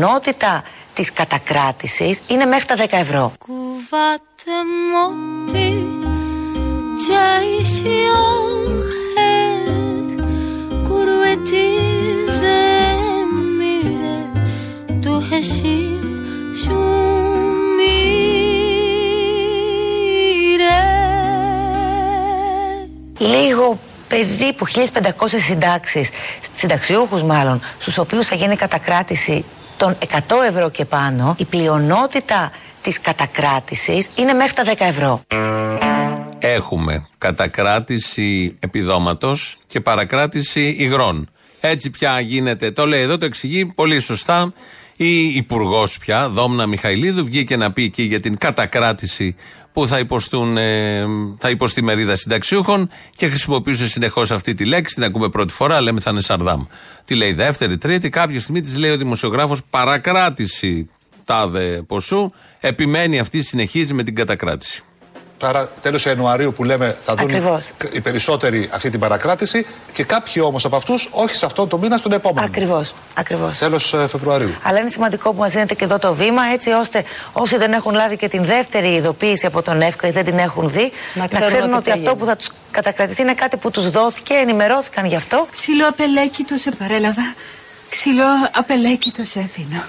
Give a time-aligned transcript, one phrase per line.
[0.00, 0.62] Η πλειονότητα
[0.94, 3.32] της κατακράτησης είναι μέχρι τα 10 ευρώ.
[3.38, 4.56] Κουβάτε
[4.92, 5.86] μότι
[6.96, 8.22] Τσάισιο
[9.16, 10.06] her
[10.88, 12.40] Kurvetizen
[13.58, 14.18] mire
[15.04, 16.04] Tu hashim
[16.60, 16.90] shumire
[23.18, 23.78] Λίγο
[24.08, 26.08] περίπου 1500 συντάξεις,
[26.54, 29.44] συνταξιούχους μάλλον, στους οποίους θα γίνει κατακράτηση
[29.80, 35.22] των 100 ευρώ και πάνω, η πλειονότητα της κατακράτησης είναι μέχρι τα 10 ευρώ.
[36.38, 41.30] Έχουμε κατακράτηση επιδόματος και παρακράτηση υγρών.
[41.60, 44.52] Έτσι πια γίνεται, το λέει εδώ, το εξηγεί πολύ σωστά
[44.96, 49.36] η Υπουργός πια, Δόμνα Μιχαηλίδου, βγήκε να πει εκεί για την κατακράτηση
[49.72, 51.04] που θα, υποστούν, ε,
[51.38, 54.94] θα υποστεί μερίδα συνταξιούχων και χρησιμοποιούσε συνεχώς αυτή τη λέξη.
[54.94, 56.64] Την ακούμε πρώτη φορά, λέμε θα είναι Σαρδάμ.
[57.04, 60.88] Τη λέει δεύτερη, τρίτη, κάποια στιγμή της λέει ο δημοσιογράφος παρακράτηση
[61.24, 62.32] τάδε ποσού.
[62.60, 64.82] Επιμένει αυτή, συνεχίζει με την κατακράτηση.
[65.42, 67.70] Άρα τέλος Ιανουαρίου που λέμε θα δουν Ακριβώς.
[67.92, 71.96] οι περισσότεροι αυτή την παρακράτηση και κάποιοι όμως από αυτούς όχι σε αυτόν τον μήνα,
[71.96, 72.46] στον επόμενο.
[72.46, 73.58] Ακριβώς, ακριβώς.
[73.58, 74.54] Τέλος Φεβρουαρίου.
[74.62, 77.94] Αλλά είναι σημαντικό που μας δίνετε και εδώ το βήμα, έτσι ώστε όσοι δεν έχουν
[77.94, 81.46] λάβει και την δεύτερη ειδοποίηση από τον ΕΦΚΑ ή δεν την έχουν δει, να ξέρουν
[81.46, 82.18] ξέρουν, ότι ότι θα αυτό γίνει.
[82.18, 85.46] που θα τους κατακρατηθεί είναι κάτι που τους δόθηκε, ενημερώθηκαν γι' αυτό.
[85.50, 87.34] Ξύλο απελέκητο σε παρέλαβα.
[87.88, 89.82] Ξύλο απελέκητο σε αφήνω.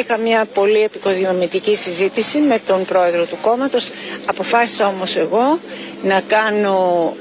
[0.00, 3.90] Είχα μια πολύ επικοδημητική συζήτηση με τον πρόεδρο του κόμματος.
[4.26, 5.58] Αποφάσισα όμως εγώ
[6.02, 7.12] να κάνω,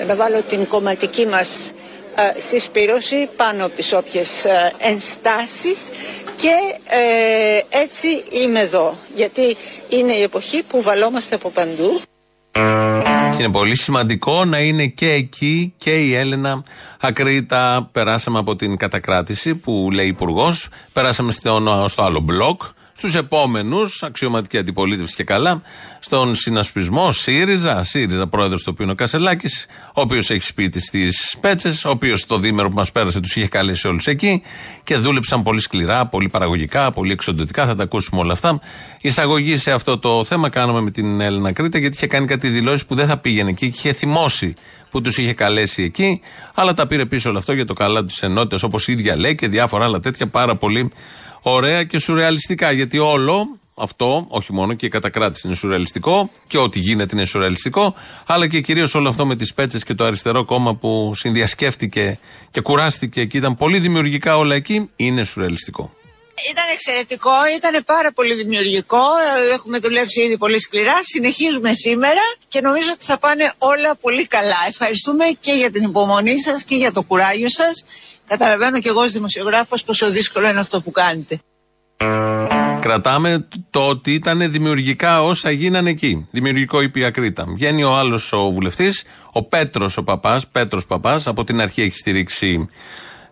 [0.00, 1.91] ε, να βάλω την κομματική μας ε,
[2.36, 5.88] συσπήρωση πάνω από τις όποιες ε, ενστάσεις
[6.36, 6.54] και
[6.88, 8.08] ε, έτσι
[8.42, 8.96] είμαι εδώ.
[9.14, 9.56] Γιατί
[9.88, 12.00] είναι η εποχή που βαλόμαστε από παντού.
[13.36, 16.62] Και είναι πολύ σημαντικό να είναι και εκεί και η Έλενα
[17.00, 17.88] Ακρίτα.
[17.92, 22.62] Περάσαμε από την κατακράτηση που λέει υπουργός, περάσαμε στο, στο άλλο μπλοκ.
[22.94, 25.62] Στους επόμενους, αξιωματική αντιπολίτευση και καλά,
[26.00, 31.36] στον συνασπισμό ΣΥΡΙΖΑ, ΣΥΡΙΖΑ πρόεδρος του οποίου είναι ο Κασελάκης, ο οποίος έχει σπίτι στις
[31.40, 34.42] Πέτσες, ο οποίος το δίμερο που μας πέρασε τους είχε καλέσει όλους εκεί
[34.84, 37.66] και δούλεψαν πολύ σκληρά, πολύ παραγωγικά, πολύ εξοντωτικά.
[37.66, 38.60] Θα τα ακούσουμε όλα αυτά.
[39.00, 42.86] Εισαγωγή σε αυτό το θέμα κάναμε με την Έλληνα Κρήτα, γιατί είχε κάνει κάτι δηλώσεις
[42.86, 44.54] που δεν θα πήγαινε εκεί και είχε θυμώσει
[44.90, 46.20] που τους είχε καλέσει εκεί,
[46.54, 49.34] αλλά τα πήρε πίσω όλο αυτό για το καλά της ενότητας, όπως η ίδια λέει
[49.34, 50.92] και διάφορα άλλα τέτοια πάρα πολύ
[51.42, 52.70] ωραία και σουρεαλιστικά.
[52.72, 57.94] Γιατί όλο αυτό, όχι μόνο και η κατακράτηση είναι σουρεαλιστικό και ό,τι γίνεται είναι σουρεαλιστικό,
[58.26, 62.18] αλλά και κυρίως όλο αυτό με τις πέτσες και το αριστερό κόμμα που συνδιασκέφτηκε
[62.50, 65.94] και κουράστηκε και ήταν πολύ δημιουργικά όλα εκεί, είναι σουρεαλιστικό.
[66.50, 68.96] Ήταν εξαιρετικό, ήταν πάρα πολύ δημιουργικό.
[68.96, 70.94] ε, Έχουμε δουλέψει ήδη πολύ σκληρά.
[71.02, 74.56] Συνεχίζουμε σήμερα και νομίζω ότι θα πάνε όλα πολύ καλά.
[74.68, 77.84] Ευχαριστούμε και για την υπομονή σας και για το κουράγιο σας.
[78.26, 81.40] Καταλαβαίνω και εγώ ως δημοσιογράφος πόσο δύσκολο είναι αυτό που κάνετε.
[82.80, 86.28] Κρατάμε το ότι ήταν δημιουργικά όσα γίνανε εκεί.
[86.30, 87.44] Δημιουργικό είπε η Ακρίτα.
[87.48, 91.96] Βγαίνει ο άλλος ο βουλευτής, ο Πέτρος ο παπάς, Πέτρος Παπάς, από την αρχή έχει
[91.96, 92.68] στηρίξει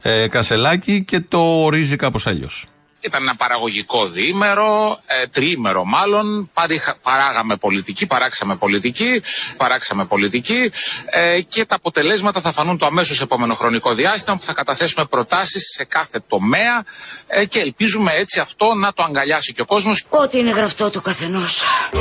[0.02, 2.66] ε, Κασελάκη και το ορίζει κάπως αλλιώς.
[3.00, 6.50] Ήταν ένα παραγωγικό διήμερο, ε, τριήμερο μάλλον.
[6.54, 9.22] Παρήχα- παράγαμε πολιτική, παράξαμε πολιτική,
[9.56, 10.70] παράξαμε πολιτική
[11.10, 15.62] ε, και τα αποτελέσματα θα φανούν το αμέσως επόμενο χρονικό διάστημα που θα καταθέσουμε προτάσεις
[15.76, 16.84] σε κάθε τομέα
[17.26, 20.04] ε, και ελπίζουμε έτσι αυτό να το αγκαλιάσει και ο κόσμος.
[20.08, 21.62] Ό,τι είναι γραφτό του καθενός.
[21.92, 21.96] E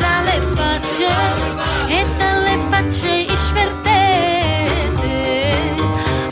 [0.00, 1.08] dalle pace,
[1.98, 2.00] e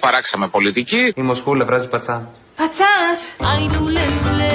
[0.05, 1.13] Παράξαμε πολιτική.
[1.17, 2.35] Η Μοσχούλα βράζει πατσά.
[2.57, 3.21] Πατσάς.
[3.53, 4.53] Ai lule lule,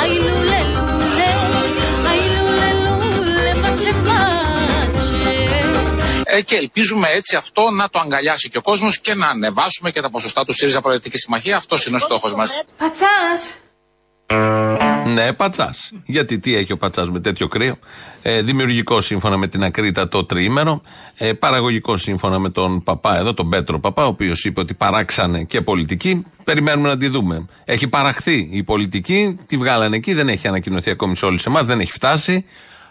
[0.00, 1.28] ai lule lule,
[2.10, 5.08] ai lule lule, pace pace.
[6.24, 10.00] Ε, και ελπίζουμε έτσι αυτό να το αγκαλιάσει και ο κόσμος και να ανεβάσουμε και
[10.00, 11.56] τα ποσοστά του ΣΥΡΙΖΑ Προεδρική Συμμαχία.
[11.56, 12.62] Αυτός είναι ο στόχος μας.
[12.78, 13.40] Πατσάς.
[15.14, 15.92] Ναι, πατσάς.
[16.04, 17.78] Γιατί τι έχει ο πατσάς με τέτοιο κρύο;
[18.22, 20.82] Ε, δημιουργικό σύμφωνα με την Ακρίτα το τριήμερο.
[21.14, 25.44] Ε, παραγωγικό σύμφωνα με τον παπά εδώ, τον Πέτρο Παπά, ο οποίος είπε ότι παράξανε
[25.44, 26.26] και πολιτική.
[26.44, 27.46] Περιμένουμε να τη δούμε.
[27.64, 31.80] Έχει παραχθεί η πολιτική, τη βγάλανε εκεί, δεν έχει ανακοινωθεί ακόμη σε όλους εμάς, δεν
[31.80, 32.44] έχει φτάσει.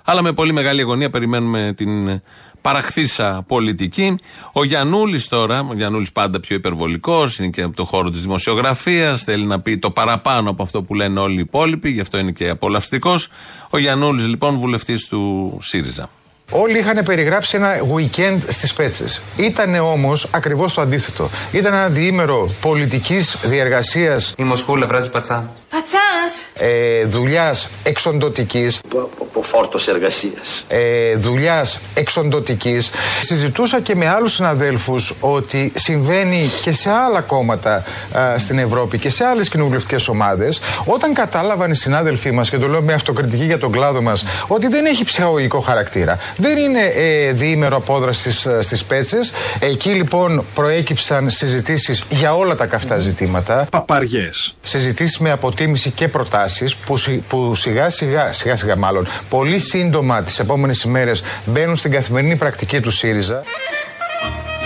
[0.04, 2.22] Αλλά με πολύ μεγάλη αγωνία περιμένουμε την
[2.62, 4.16] παραχθήσα πολιτική.
[4.54, 9.24] Ο Γιανούλης τώρα, ο Γιανούλης πάντα πιο υπερβολικός, είναι και από το χώρο της δημοσιογραφίας,
[9.24, 12.32] θέλει να πει το παραπάνω από αυτό που λένε όλοι οι υπόλοιποι, γι' αυτό είναι
[12.32, 13.28] και απολαυστικός.
[13.70, 16.10] Ο Γιανούλης λοιπόν βουλευτής του ΣΥΡΙΖΑ.
[16.54, 19.06] Όλοι είχαν περιγράψει ένα weekend στις Πέτσε.
[19.36, 21.30] Ήταν όμως ακριβώς το αντίθετο.
[21.52, 24.34] Ήταν ένα διήμερο πολιτικής διεργασίας.
[24.38, 25.50] Η Μοσχούλα βράζει πατσά.
[25.70, 26.44] Πατσάς!
[26.54, 28.80] Ε, δουλειάς εξοντοτικής.
[29.22, 30.66] Από φόρτος εργασίας.
[30.68, 32.90] Ε, δουλειάς εξοντοτικής.
[33.22, 37.84] Συζητούσα και με άλλους συναδέλφους ότι συμβαίνει και σε άλλα κόμματα
[38.18, 40.62] α, στην Ευρώπη και σε άλλες κοινοβουλευτικές ομάδες.
[40.86, 44.68] Όταν κατάλαβαν οι συνάδελφοί μας, και το λέω με αυτοκριτική για τον κλάδο μας, ότι
[44.68, 46.18] δεν έχει ψυχαγωγικό χαρακτήρα.
[46.42, 49.32] Δεν είναι ε, διήμερο απόδραση στις πέτσες.
[49.60, 53.68] Εκεί λοιπόν προέκυψαν συζητήσεις για όλα τα καυτά ζητήματα.
[53.72, 54.56] Παπαριές.
[54.62, 60.24] Συζητήσεις με αποτίμηση και προτάσεις που, σι- που σιγά σιγά, σιγά σιγά μάλλον, πολύ σύντομα
[60.24, 63.44] τις επόμενες ημέρες μπαίνουν στην καθημερινή πρακτική του ΣΥΡΙΖΑ.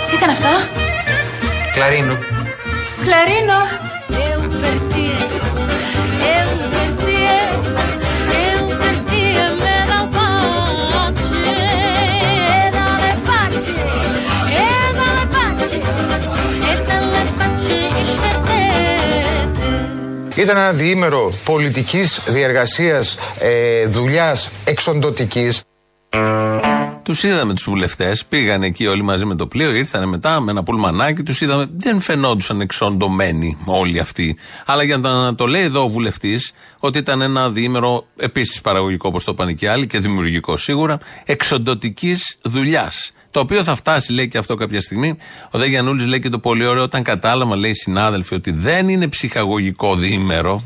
[0.10, 0.48] Τι ήταν αυτό;
[1.74, 2.18] Κλαρίνο.
[3.04, 3.54] Κλαρίνο!
[20.36, 25.62] Ήταν ένα διήμερο πολιτικής διεργασίας, ε, δουλειάς εξοντοτικής.
[27.04, 30.64] Τους είδαμε τους βουλευτές, πήγαν εκεί όλοι μαζί με το πλοίο, ήρθαν μετά με ένα
[30.64, 31.68] πουλμανάκι, τους είδαμε.
[31.78, 34.38] Δεν φαινόντουσαν εξοντωμένοι όλοι αυτοί.
[34.66, 39.24] Αλλά για να το λέει εδώ ο βουλευτής, ότι ήταν ένα διήμερο επίσης παραγωγικό, όπως
[39.24, 43.12] το είπαν και άλλοι, και δημιουργικό σίγουρα, εξοντοτικής δουλειάς.
[43.36, 45.18] Το οποίο θα φτάσει, λέει και αυτό κάποια στιγμή.
[45.52, 48.90] Ο Δε Γιαννούλη λέει και το πολύ ωραίο, όταν κατάλαβα, λέει οι συνάδελφοι, ότι δεν
[48.90, 50.64] είναι ψυχαγωγικό διήμερο,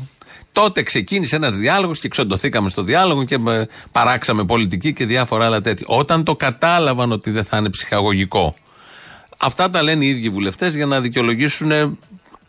[0.52, 5.60] Τότε ξεκίνησε ένας διάλογος και ξοντωθήκαμε στο διάλογο και ε, παράξαμε πολιτική και διάφορα άλλα
[5.60, 5.86] τέτοια.
[5.88, 8.54] Όταν το κατάλαβαν ότι δεν θα είναι ψυχαγωγικό.
[9.38, 11.98] Αυτά τα λένε οι ίδιοι βουλευτές για να δικαιολογήσουν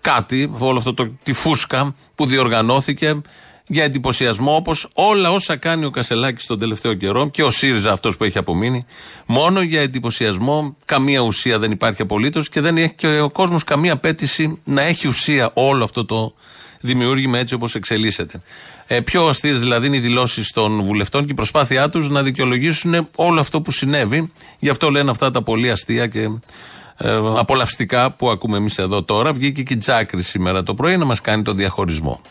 [0.02, 3.22] κάτι, όλο αυτό το, τη φούσκα που διοργανώθηκε
[3.68, 8.18] για εντυπωσιασμό όπως όλα όσα κάνει ο Κασελάκης τον τελευταίο καιρό και ο ΣΥΡΙΖΑ αυτός
[8.18, 8.86] που έχει απομείνει.
[9.26, 13.94] Μόνο για εντυπωσιασμό, καμία ουσία δεν υπάρχει απολύτως και δεν έχει και ο κόσμος καμία
[13.94, 16.34] απέτηση να έχει ουσία όλο αυτό το
[16.82, 18.42] δημιούργημα έτσι όπως εξελίσσεται.
[18.88, 23.08] Ε, πιο αστείες δηλαδή είναι οι δηλώσεις των βουλευτών και η προσπάθειά τους να δικαιολογήσουν
[23.16, 24.32] όλο αυτό που συνέβη.
[24.60, 26.30] Γι' αυτό λένε αυτά τα πολύ αστεία και
[26.98, 29.34] ε, απολαυστικά που ακούμε εμείς εδώ τώρα.
[29.34, 32.22] Βγήκε και η Τζάκρη σήμερα το πρωί να μας κάνει το διαχωρισμό.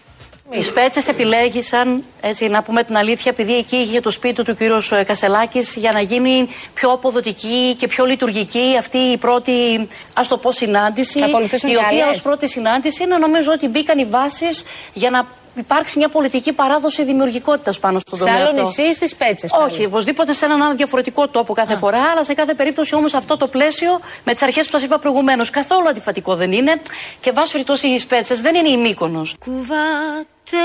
[0.52, 4.92] Οι Σπέτσε επιλέγησαν, έτσι να πούμε την αλήθεια, επειδή εκεί είχε το σπίτι του κύριος
[5.06, 10.52] Κασελάκης για να γίνει πιο αποδοτική και πιο λειτουργική αυτή η πρώτη, ας το πω,
[10.52, 11.18] συνάντηση.
[11.18, 12.16] Θα ακολουθήσουν η και οποία άλλες.
[12.16, 17.04] ως πρώτη συνάντηση να νομίζω ότι μπήκαν οι βάσεις για να υπάρξει μια πολιτική παράδοση
[17.04, 18.82] δημιουργικότητας πάνω στον Σε τομέα άλλο αυτό.
[18.82, 19.50] νησί στι Πέτσες.
[19.64, 23.36] Όχι, οπωσδήποτε σε έναν άλλο διαφορετικό τόπο κάθε φορά, αλλά σε κάθε περίπτωση όμως αυτό
[23.36, 26.80] το πλαίσιο με τις αρχές που σας είπα προηγουμένως καθόλου αντιφατικό δεν είναι
[27.20, 29.36] και βάσει περιπτώσει οι Σπέτσε δεν είναι η Μύκονος.
[29.44, 30.64] Κουβάτε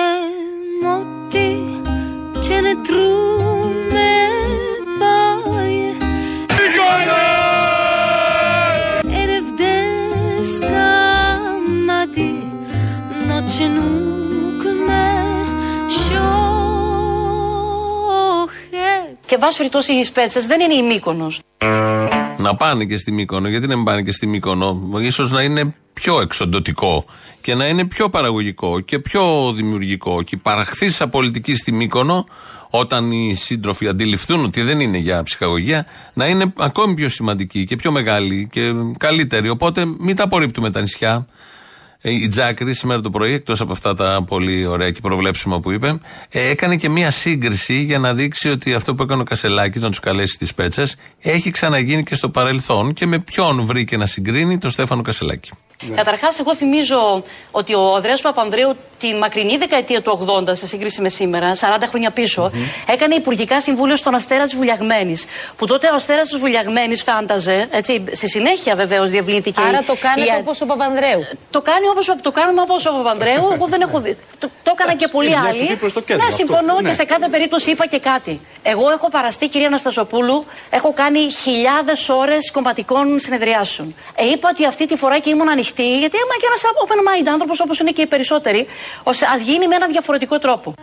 [0.81, 1.59] μότι
[19.25, 21.39] Και βάσει περιπτώσει οι Σπέτσες δεν είναι η Μύκονος.
[22.37, 23.47] Να πάνε και στη Μύκονο.
[23.47, 27.05] Γιατί να μην πάνε και στη Μύκονο; Ίσως να είναι πιο εξοντοτικό
[27.41, 30.21] και να είναι πιο παραγωγικό και πιο δημιουργικό.
[30.21, 32.25] Και η παραχθήσα πολιτική στη Μύκονο,
[32.69, 37.75] όταν οι σύντροφοι αντιληφθούν ότι δεν είναι για ψυχαγωγία, να είναι ακόμη πιο σημαντική και
[37.75, 39.49] πιο μεγάλη και καλύτερη.
[39.49, 41.27] Οπότε μην τα απορρίπτουμε τα νησιά.
[42.07, 45.71] Ε, Η Τζάκρη σήμερα το πρωί, εκτός από αυτά τα πολύ ωραία και προβλέψιμα που
[45.71, 49.81] είπε, ε, έκανε και μία σύγκριση για να δείξει ότι αυτό που έκανε ο Κασελάκης,
[49.81, 54.05] να τους καλέσει στι πέτσες, έχει ξαναγίνει και στο παρελθόν και με ποιον βρήκε να
[54.05, 55.51] συγκρίνει τον Στέφανο Κασελάκη.
[55.95, 61.09] Καταρχάς, εγώ θυμίζω ότι ο Ανδρέας Παπανδρέου τη μακρινή δεκαετία του 80, σε σύγκριση με
[61.09, 62.51] σήμερα, 40 χρόνια πίσω,
[62.87, 65.25] έκανε υπουργικά συμβούλιο στον Αστέρα της Βουλιαγμένης.
[65.57, 69.61] Που τότε ο Αστέρας της Βουλιαγμένης φάνταζε, έτσι, στη συνέχεια βεβαίως διευλύνθηκε.
[69.67, 71.25] Άρα η- το κάνετε η- όπως ο Παπανδρέου.
[71.51, 73.49] Το, κάνει όπως, το κάνουμε όπως ο Παπανδρέου.
[73.53, 74.17] Εγώ δεν έχω δει.
[74.39, 75.57] Το, το έκαναν και πολλοί είναι μια άλλοι.
[75.57, 76.35] στροφή προς το κέντρο ναι, αυτό.
[76.45, 76.89] συμφωνώ Ναι.
[76.89, 78.39] και σε κάθε περίπτωση είπα και κάτι.
[78.63, 83.95] Εγώ έχω παραστεί, κυρία Αναστασοπούλου, έχω κάνει χιλιάδες ώρες κομματικών συνεδριάσεων.
[84.15, 86.99] Ε, είπα ότι αυτή τη φορά και ήμουν ανοιχτή ανοιχτή, γιατί είμαι και ένας open
[87.07, 88.67] mind άνθρωπος όπως είναι και οι περισσότεροι,
[89.03, 90.73] ώστε ας γίνει με ένα διαφορετικό τρόπο.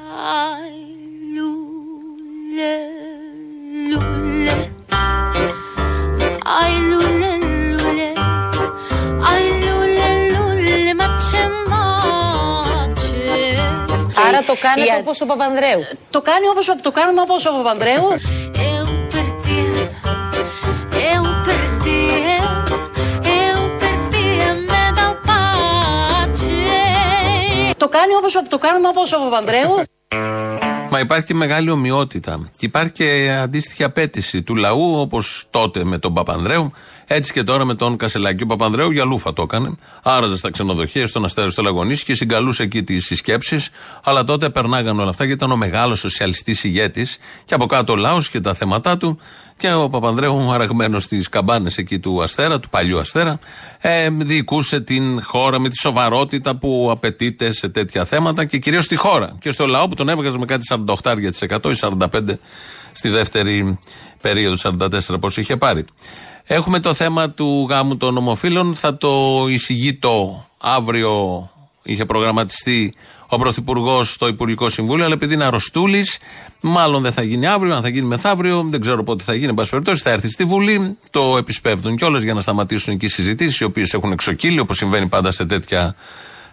[6.63, 7.33] Ai lule
[7.79, 8.09] lule
[9.31, 13.17] Ai lule lule Μάτσε μάτσε
[14.29, 15.81] Άρα το κάνετε Η- όπως ο Παπανδρέου.
[16.11, 18.09] Το κάνει όπως το κάνουμε όπως ο Παπανδρέου.
[27.83, 29.83] Το κάνει όπως το κάνουμε όπως ο Παπανδρέου.
[30.91, 32.51] Μα υπάρχει και μεγάλη ομοιότητα.
[32.59, 36.73] Και υπάρχει και αντίστοιχη απέτηση του λαού, όπως τότε με τον Παπανδρέου,
[37.07, 38.43] έτσι και τώρα με τον Κασελάκη.
[38.43, 39.75] Ο Παπανδρέου για λούφα το έκανε.
[40.03, 43.71] Άραζε στα ξενοδοχεία, στον Αστέρι, στο Λαγωνίσι και συγκαλούσε εκεί τις συσκέψεις.
[44.05, 47.19] Αλλά τότε περνάγαν όλα αυτά γιατί ήταν ο μεγάλος σοσιαλιστής ηγέτης.
[47.45, 49.19] Και από κάτω ο λαός και τα θέματα του.
[49.57, 53.39] Και ο Παπανδρέου, αραγμένο στις καμπάνες εκεί του Αστέρα, του παλιού Αστέρα,
[53.79, 58.97] ε, διοικούσε την χώρα με τη σοβαρότητα που απαιτείται σε τέτοια θέματα και κυρίως στη
[58.97, 59.37] χώρα.
[59.41, 62.39] Και στο λαό που τον έβγαζε με κάτι 48% ή 45%
[62.93, 63.79] στη δεύτερη
[64.21, 65.85] περίοδο, 44% πώς είχε πάρει.
[66.55, 68.75] Έχουμε το θέμα του γάμου των ομοφύλων.
[68.75, 71.51] Θα το εισηγείτο αύριο.
[71.83, 72.95] Είχε προγραμματιστεί
[73.27, 76.19] ο Πρωθυπουργός στο Υπουργικό Συμβούλιο, αλλά επειδή είναι αρρωστούλης,
[76.61, 79.49] μάλλον δεν θα γίνει αύριο, αν θα γίνει μεθαύριο, δεν ξέρω πότε θα γίνει.
[79.49, 83.09] Εν πάση περιπτώσει, θα έρθει στη Βουλή, το επισπεύδουν κιόλας για να σταματήσουν εκεί οι
[83.09, 85.95] συζητήσεις, οι οποίες έχουν εξοκύλει, όπως συμβαίνει πάντα σε τέτοια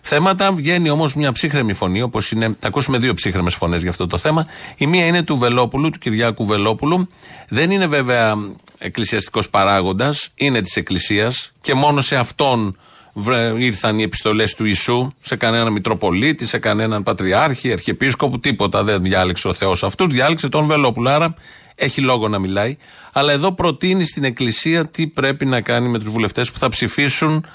[0.01, 0.53] θέματα.
[0.53, 2.55] Βγαίνει όμως μια ψύχρεμη φωνή, όπως είναι.
[2.59, 4.45] Θα ακούσουμε δύο ψύχρεμες φωνές για αυτό το θέμα.
[4.77, 7.09] Η μία είναι του Βελόπουλου, του Κυριάκου Βελόπουλου.
[7.49, 8.35] Δεν είναι βέβαια
[8.79, 12.77] εκκλησιαστικός παράγοντας, είναι της Εκκλησίας και μόνο σε αυτόν
[13.13, 19.03] βρε- ήρθαν οι επιστολές του Ιησού, σε κανέναν Μητροπολίτη, σε κανέναν Πατριάρχη, Αρχιεπίσκοπο, τίποτα δεν
[19.03, 21.09] διάλεξε ο Θεός αυτούς, διάλεξε τον Βελόπουλο.
[21.09, 21.33] Άρα
[21.75, 22.77] έχει λόγο να μιλάει.
[23.13, 27.45] Αλλά εδώ προτείνει στην Εκκλησία τι πρέπει να κάνει με τους βουλευτές που θα ψηφίσουν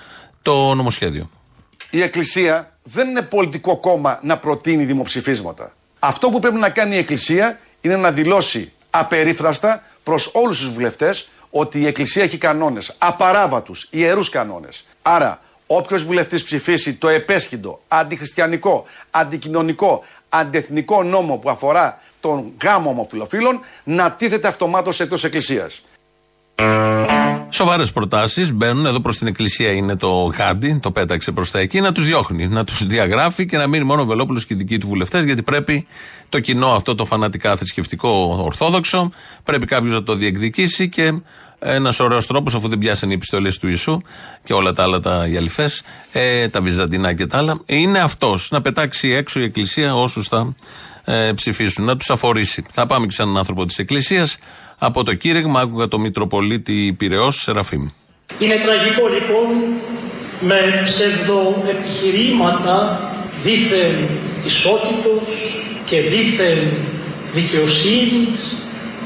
[0.42, 1.30] το νομοσχέδιο.
[1.90, 5.74] Η Εκκλησία δεν είναι πολιτικό κόμμα να προτείνει δημοψηφίσματα.
[5.98, 11.28] Αυτό που πρέπει να κάνει η Εκκλησία είναι να δηλώσει απερίφραστα προς όλους τους βουλευτές
[11.50, 14.84] ότι η Εκκλησία έχει κανόνες, απαράβατους, ιερούς κανόνες.
[15.02, 23.60] Άρα, όποιος βουλευτής ψηφίσει το επέσχυντο, αντιχριστιανικό, αντικοινωνικό, αντεθνικό νόμο που αφορά τον γάμο ομοφυλοφίλων,
[23.84, 25.82] να τίθεται αυτομάτως εκτός Εκκλησίας.
[27.50, 29.70] Σοβαρές προτάσεις μπαίνουν εδώ προς την Εκκλησία.
[29.70, 33.56] Είναι το γάντι, το πέταξε προς τα εκεί, να τους διώχνει, να τους διαγράφει και
[33.56, 35.86] να μείνει μόνο ο Βελόπουλος και οι δικοί του βουλευτές, γιατί πρέπει
[36.28, 39.10] το κοινό αυτό το φανατικά θρησκευτικό ορθόδοξο,
[39.44, 41.12] πρέπει κάποιος να το διεκδικήσει και
[41.58, 44.00] ένας ωραίος τρόπος, αφού δεν πιάσαν οι επιστολές του Ιησού
[44.44, 45.82] και όλα τα άλλα τα γυαλιφές,
[46.12, 50.54] ε, τα βυζαντινά και τα άλλα, είναι αυτός να πετάξει έξω η Εκκλησία όσους θα
[51.04, 52.64] ε, ψηφίσουν, να τους αφορήσει.
[52.70, 54.38] Θα πάμε και σε έναν άνθρωπο της Εκκλησίας.
[54.78, 57.88] Από το κήρυγμα άκουγα το Μητροπολίτη Πυραιός Σεραφείμ.
[58.38, 59.46] Είναι τραγικό λοιπόν
[60.40, 63.00] με ψευδοεπιχειρήματα
[63.42, 64.08] δήθεν
[64.44, 65.22] ισότητος
[65.84, 66.68] και δήθεν
[67.32, 68.56] δικαιοσύνης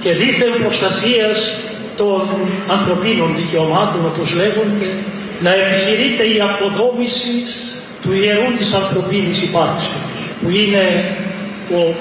[0.01, 1.61] και δήθεν προστασίας
[1.97, 2.29] των
[2.69, 4.89] ανθρωπίνων δικαιωμάτων όπως λέγονται
[5.41, 7.45] να επιχειρείται η αποδόμηση
[8.03, 9.93] του ιερού της ανθρωπίνης υπάρξεως
[10.41, 11.17] που είναι
[11.73, 11.95] ο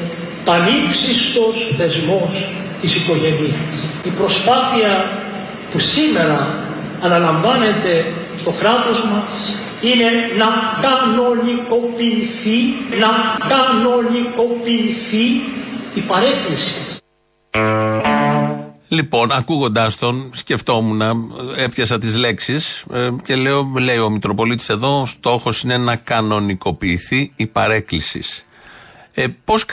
[0.46, 2.50] πανύψιστος θεσμός
[2.82, 3.90] της οικογένειας.
[4.04, 5.12] Η προσπάθεια
[5.72, 6.66] που σήμερα
[7.02, 8.06] αναλαμβάνεται
[8.40, 10.46] στο κράτος μας είναι να
[10.82, 12.58] κανονικοποιηθεί,
[13.00, 13.10] να
[13.48, 15.26] κανονικοποιηθεί
[15.94, 16.76] η παρέκκληση.
[18.88, 21.02] Λοιπόν, ακούγοντάς τον, σκεφτόμουν,
[21.58, 22.86] έπιασα τις λέξεις
[23.24, 28.24] και λέω, λέει ο Μητροπολίτης εδώ, στόχος είναι να κανονικοποιηθεί η παρέκκληση.
[29.20, 29.66] Ε, Πώς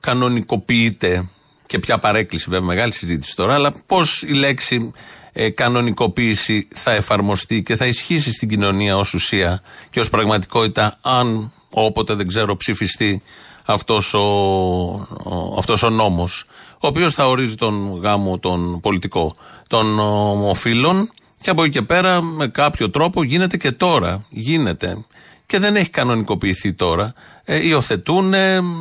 [0.00, 1.28] κανονικοποιείται
[1.66, 4.92] και ποια παρέκκληση, βέβαια, μεγάλη συζήτηση τώρα, αλλά πώς η λέξη
[5.32, 11.52] ε, κανονικοποίηση θα εφαρμοστεί και θα ισχύσει στην κοινωνία ως ουσία και ως πραγματικότητα, αν
[11.70, 13.22] όποτε δεν ξέρω ψηφιστεί
[13.64, 19.98] αυτός ο, ο, αυτός ο νόμος ο οποίος θα ορίζει τον γάμο τον πολιτικό των
[19.98, 25.04] ομοφύλων και από εκεί και πέρα με κάποιο τρόπο γίνεται και τώρα γίνεται.
[25.46, 28.34] Και δεν έχει κανονικοποιηθεί τώρα ε, υιοθετούν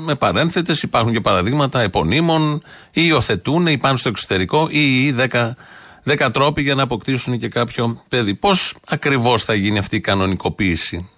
[0.03, 5.55] με παρένθετες υπάρχουν και παραδείγματα επωνύμων ή υιοθετούν ή πάνε στο εξωτερικό ή, ή δέκα,
[6.03, 11.09] δέκα τρόποι για να αποκτήσουν και κάποιο παιδί πώς ακριβώς θα γίνει αυτή η κανονικοποίηση;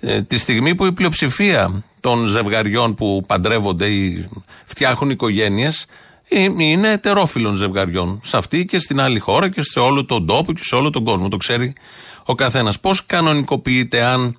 [0.00, 4.28] Ε, τη στιγμή που η πλειοψηφία των ζευγαριών που παντρεύονται ή
[4.64, 5.86] φτιάχνουν οικογένειες
[6.58, 8.20] είναι ετερόφιλων ζευγαριών.
[8.22, 11.04] Σε αυτή και στην άλλη χώρα και σε όλο τον τόπο και σε όλο τον
[11.04, 11.28] κόσμο.
[11.28, 11.72] Το ξέρει
[12.24, 12.80] ο καθένας.
[12.80, 14.38] Πώς κανονικοποιείται αν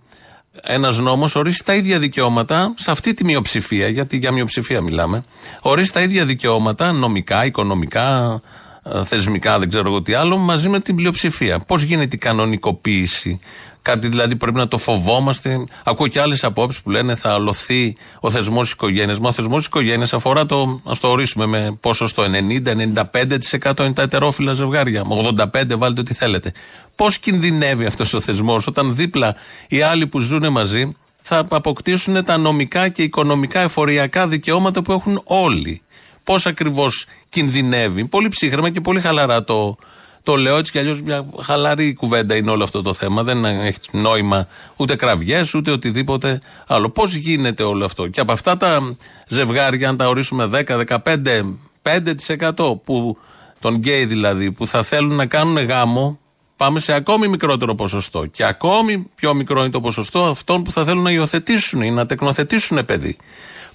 [0.62, 5.24] ένας νόμος ορίσει τα ίδια δικαιώματα σε αυτή τη μειοψηφία, γιατί για μειοψηφία μιλάμε,
[5.62, 8.42] ορίσει τα ίδια δικαιώματα νομικά, οικονομικά,
[8.84, 11.60] ε, θεσμικά, δεν ξέρω εγώ τι άλλο, μαζί με την πλειοψηφία.
[11.60, 13.40] Πώς γίνεται η κανονικοποίηση
[13.82, 15.64] Κάτι δηλαδή πρέπει να το φοβόμαστε.
[15.84, 19.20] Ακούω και άλλες απόψεις που λένε θα αλωθεί ο θεσμός οικογένειας.
[19.20, 24.54] Μα ο θεσμός οικογένειας αφορά το, ας το ορίσουμε με ποσοστό 90-95% είναι τα ετερόφιλα
[24.54, 25.06] ζευγάρια.
[25.06, 26.52] Με 85% βάλτε ό,τι θέλετε.
[26.96, 29.36] Πώς κινδυνεύει αυτός ο θεσμός όταν δίπλα
[29.68, 35.22] οι άλλοι που ζουν μαζί θα αποκτήσουν τα νομικά και οικονομικά εφοριακά δικαιώματα που έχουν
[35.24, 35.82] όλοι.
[36.24, 38.08] Πώς ακριβώς κινδυνεύει.
[38.08, 39.78] Πολύ ψύχρεμα και πολύ χαλαρά το,
[40.24, 43.24] το λέω έτσι κι αλλιώς μια χαλαρή κουβέντα είναι όλο αυτό το θέμα.
[43.24, 46.90] Δεν έχει νόημα ούτε κραυγές ούτε οτιδήποτε άλλο.
[46.90, 48.96] Πώς γίνεται όλο αυτό; Και από αυτά τα
[49.28, 53.18] ζευγάρια, αν τα ορίσουμε 10, 15, 5% που
[53.60, 56.20] των γκέι δηλαδή, που θα θέλουν να κάνουν γάμο,
[56.56, 58.26] πάμε σε ακόμη μικρότερο ποσοστό.
[58.26, 62.06] Και ακόμη πιο μικρό είναι το ποσοστό αυτών που θα θέλουν να υιοθετήσουν ή να
[62.06, 63.18] τεκνοθετήσουν παιδί.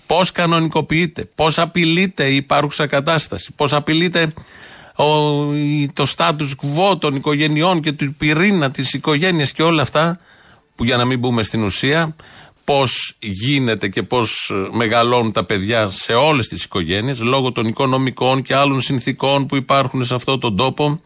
[0.06, 4.32] Πώς κανονικοποιείται, πώς απειλείται η υπάρχουσα κατάσταση, πώς απειλείται
[5.92, 10.20] το status quo των οικογενειών και του πυρήνα της οικογένειας και όλα αυτά,
[10.74, 12.16] που για να μην μπούμε στην ουσία,
[12.64, 18.54] πώς γίνεται και πώς μεγαλώνουν τα παιδιά σε όλες τις οικογένειες λόγω των οικονομικών και
[18.54, 21.00] άλλων συνθήκων που υπάρχουν σε αυτόν τον τόπο.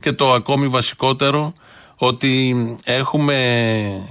[0.00, 1.54] Και το ακόμη βασικότερο,
[1.96, 3.36] ότι έχουμε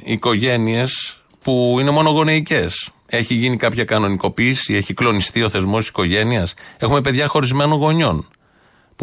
[0.04, 2.90] οικογένειες που είναι μονογονεϊκές.
[3.06, 6.54] Έχει γίνει κάποια κανονικοποίηση, έχει κλονιστεί ο θεσμός οικογένειας.
[6.78, 8.28] Έχουμε παιδιά χωρισμένων γονιών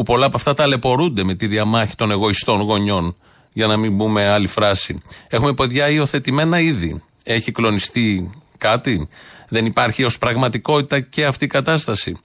[0.01, 3.17] που πολλά από αυτά ταλαιπωρούνται με τη διαμάχη των εγωιστών γονιών,
[3.53, 5.03] για να μην πούμε άλλη φράση.
[5.29, 7.03] Έχουμε παιδιά υιοθετημένα ήδη.
[7.25, 9.09] Έχει κλονιστεί κάτι;
[9.49, 12.17] Δεν υπάρχει ως πραγματικότητα και αυτή η κατάσταση.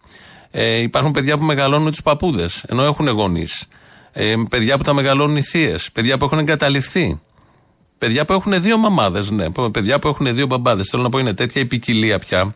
[0.52, 3.66] Ε, υπάρχουν παιδιά που μεγαλώνουν με τους παππούδες, ενώ έχουν γονείς.
[4.12, 5.90] Ε, παιδιά που τα μεγαλώνουν οι θείες.
[5.92, 7.22] Παιδιά που έχουν εγκαταληφθεί.
[7.98, 9.46] Παιδιά που έχουν δύο μαμάδες, ναι.
[9.72, 10.88] Παιδιά που έχουν δύο μπαμπάδες.
[10.90, 12.56] Θέλω να πω είναι τέτοια η ποικιλία πια,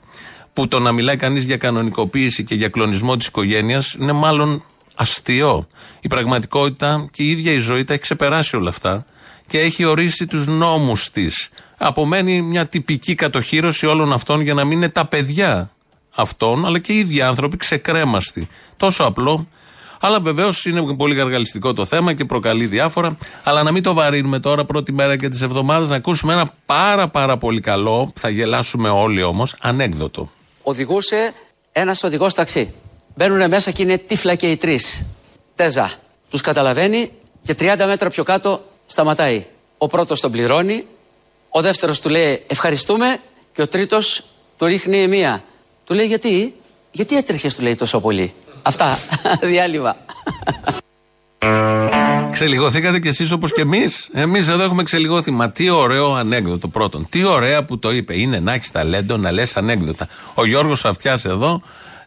[0.53, 4.63] που το να μιλάει κανείς για κανονικοποίηση και για κλονισμό της οικογένειας είναι μάλλον
[4.99, 5.67] αστείο.
[5.99, 9.05] Η πραγματικότητα και η ίδια η ζωή τα έχει ξεπεράσει όλα αυτά
[9.47, 11.49] και έχει ορίσει τους νόμους της.
[11.77, 15.71] Απομένει μια τυπική κατοχήρωση όλων αυτών για να μην είναι τα παιδιά
[16.15, 18.47] αυτών, αλλά και οι ίδιοι άνθρωποι ξεκρέμαστοι.
[18.77, 19.47] Τόσο απλό.
[20.01, 23.17] Αλλά βεβαίως είναι πολύ γαργαλιστικό το θέμα και προκαλεί διάφορα.
[23.43, 27.07] Αλλά να μην το βαρύνουμε τώρα, πρώτη μέρα και τη εβδομάδα, να ακούσουμε ένα πάρα
[27.07, 30.31] πάρα πολύ καλό, θα γελάσουμε όλοι όμως, ανέκδοτο.
[30.63, 31.33] Οδηγούσε
[31.71, 32.73] ένας οδηγός ταξί.
[33.19, 35.05] Μπαίνουν μέσα και είναι τύφλα και οι τρεις.
[35.55, 35.91] Τέζα.
[36.29, 39.45] Τους καταλαβαίνει και 30 μέτρα πιο κάτω σταματάει.
[39.77, 40.85] Ο πρώτος τον πληρώνει,
[41.49, 43.19] ο δεύτερος του λέει ευχαριστούμε
[43.53, 44.23] και ο τρίτος
[44.57, 45.43] του ρίχνει μία.
[45.85, 46.53] Του λέει γιατί,
[46.91, 48.33] γιατί έτρεχες, του λέει τόσο πολύ.
[48.61, 48.99] Αυτά.
[49.51, 49.95] Διάλειμμα.
[52.31, 54.09] Ξελιγωθήκατε κι εσείς όπως και εμείς.
[54.13, 55.31] Εμείς εδώ έχουμε ξελιγωθεί.
[55.31, 57.07] Μα τι ωραίο ανέκδοτο πρώτον.
[57.09, 58.19] Τι ωραία που το είπε.
[58.19, 60.07] Είναι να έχεις ταλέντο να λες ανέκδοτα.
[60.33, 61.61] Ο Γιώργος Αυτιάς εδώ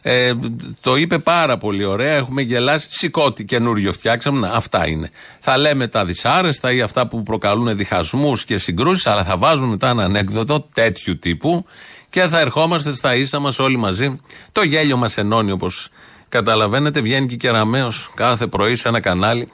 [0.05, 0.33] ε,
[0.81, 2.15] το είπε πάρα πολύ ωραία.
[2.15, 2.87] Έχουμε γελάσει.
[2.89, 4.49] Σηκώτη καινούριο φτιάξαμε.
[4.53, 5.09] Αυτά είναι.
[5.39, 9.89] Θα λέμε τα δυσάρεστα ή αυτά που προκαλούν διχασμούς και συγκρούσεις, αλλά θα βάζουμε μετά
[9.89, 11.65] ένα ανέκδοτο τέτοιου τύπου
[12.09, 14.19] και θα ερχόμαστε στα ίσα μας όλοι μαζί.
[14.51, 15.89] Το γέλιο μας ενώνει όπως
[16.29, 17.01] καταλαβαίνετε.
[17.01, 19.51] Βγαίνει και κεραμαίος κάθε πρωί σε ένα κανάλι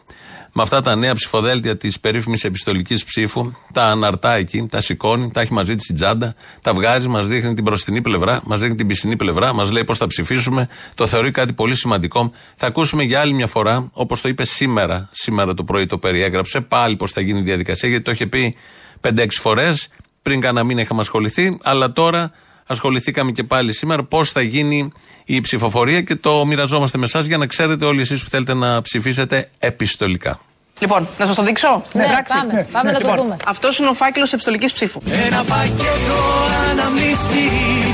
[0.51, 5.41] με αυτά τα νέα ψηφοδέλτια της περίφημης επιστολικής ψήφου, τα αναρτά εκεί, τα σηκώνει, τα
[5.41, 8.87] έχει μαζί της στην τσάντα, τα βγάζει, μας δείχνει την μπροστινή πλευρά, μας δείχνει την
[8.87, 10.69] πισινή πλευρά, μας λέει πώς θα ψηφίσουμε.
[10.95, 12.31] Το θεωρεί κάτι πολύ σημαντικό.
[12.55, 16.61] Θα ακούσουμε για άλλη μια φορά, όπως το είπε σήμερα, σήμερα το πρωί το περιέγραψε,
[16.61, 18.55] πάλι πώς θα γίνει η διαδικασία, γιατί το είχε πει
[19.01, 19.87] 5-6 φορές.
[20.21, 22.31] Πριν κάνα μήνα είχαμε ασχοληθεί, αλλά τώρα
[22.71, 24.91] ασχοληθήκαμε και πάλι σήμερα πώς θα γίνει
[25.25, 28.81] η ψηφοφορία και το μοιραζόμαστε με εσάς για να ξέρετε όλοι εσείς που θέλετε να
[28.81, 30.39] ψηφίσετε επιστολικά.
[30.79, 31.83] Λοιπόν, να σας το δείξω.
[31.93, 33.37] Ναι, πάμε, ναι, πάμε να το λοιπόν, δούμε.
[33.45, 35.01] Αυτός είναι ο φάκελος επιστολικής ψήφου.
[35.27, 36.19] Ένα πακέτο
[36.71, 37.88] αναμνήσεις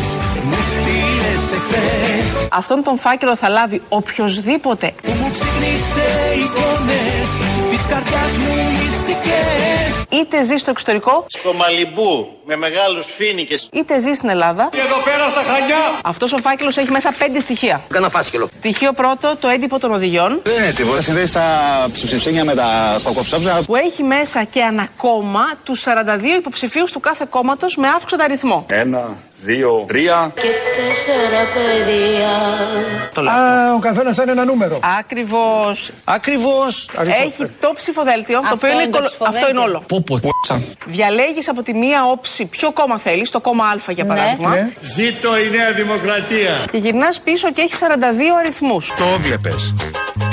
[0.56, 6.06] μου στείλες εχθές Αυτόν τον φάκελο θα λάβει οποιοδήποτε Που μου ξύπνησε
[6.44, 7.30] εικόνες
[7.70, 14.13] της καρδιάς μου μυστικές είτε ζει στο εξωτερικό, Στο Μαλιμπού με μεγάλους φίνικες είτε ζει
[14.13, 14.70] στην Ελλάδα.
[14.72, 17.82] Και εδώ πέρα στα Χανιά Αυτός ο φάκελος έχει μέσα πέντε στοιχεία.
[17.89, 21.02] Κάνα φάσκελο Στοιχείο πρώτο, το έντυπο των οδηγιών, Δεν είναι τίποτα.
[21.02, 21.46] Συνδέει τα
[21.94, 23.62] ψηφισένια με τα κοκοψόψα.
[23.65, 25.82] που έχει μέσα και ανακόμμα του 42
[26.38, 28.65] υποψηφίους του κάθε κόμματος με αύξοντα αριθμό.
[28.70, 30.32] Ένα, δύο, τρία.
[30.36, 30.41] Και
[30.76, 32.34] τέσσερα παιδιά.
[33.32, 34.80] Α, ο καθένας θα είναι ένα νούμερο.
[35.00, 35.91] Ακριβώς.
[36.04, 36.89] Ακριβώς
[37.26, 39.39] Έχει το ψηφοδέλτιο, το Αυτό οποίο είναι, είναι το κολο- ψηφοδέλτιο.
[39.48, 39.84] αυτό είναι όλο.
[39.88, 40.19] Πω πω
[40.86, 44.10] Διαλέγεις από τη μία όψη ποιο κόμμα θέλεις, το κόμμα Α για Ναι.
[44.15, 44.69] παράδειγμα, Ναι.
[44.80, 46.52] Ζήτω η Νέα Δημοκρατία.
[46.71, 48.88] και γυρνάς πίσω και έχει 42 αριθμούς.
[48.98, 49.50] Το έβλεπε.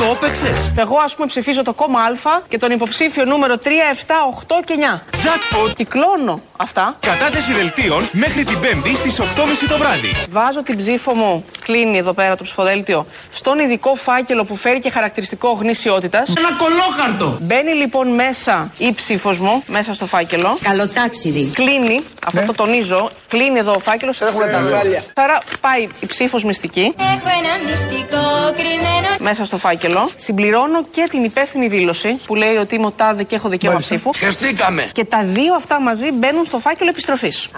[0.03, 4.15] Το έπαιξες; Εγώ, ας πούμε, ψηφίζω το κόμμα Α και τον υποψήφιο νούμερο 3, 7,
[4.27, 5.03] 8 και 9.
[5.25, 5.73] Jackpot.
[5.77, 6.97] Κυκλώνω αυτά.
[7.01, 9.25] Κατάθεση δελτίων μέχρι την 5η στις 8.30
[9.69, 10.15] το βράδυ.
[10.31, 14.91] Βάζω την ψήφο μου, κλείνει εδώ πέρα το ψηφοδέλτιο, στον ειδικό φάκελο που φέρει και
[14.91, 16.33] χαρακτηριστικό γνησιότητας.
[16.37, 17.39] Ένα κολόκαρτο.
[17.41, 20.59] Μπαίνει λοιπόν μέσα η ψήφος μου, μέσα στο φάκελο.
[20.63, 21.51] Καλοτάξιδι.
[21.55, 24.21] Κλείνει, αυτό το τονίζω, κλείνει εδώ ο φάκελος.
[24.21, 25.03] Έχουμε τα ζάλια.
[25.15, 28.23] Άρα πάει η ψήφος μυστική Έχω ένα μυστικό
[28.57, 29.92] κρυμμένο μέσα στο φάκελο.
[30.17, 33.95] Συμπληρώνω και την υπεύθυνη δήλωση που λέει ότι είμαι ο τάδε και έχω δικαίωμα Μάλιστα.
[33.95, 34.15] ψήφου.
[34.15, 34.89] Χεστήκαμε.
[34.93, 37.49] Και τα δύο αυτά μαζί μπαίνουν στο φάκελο επιστροφής.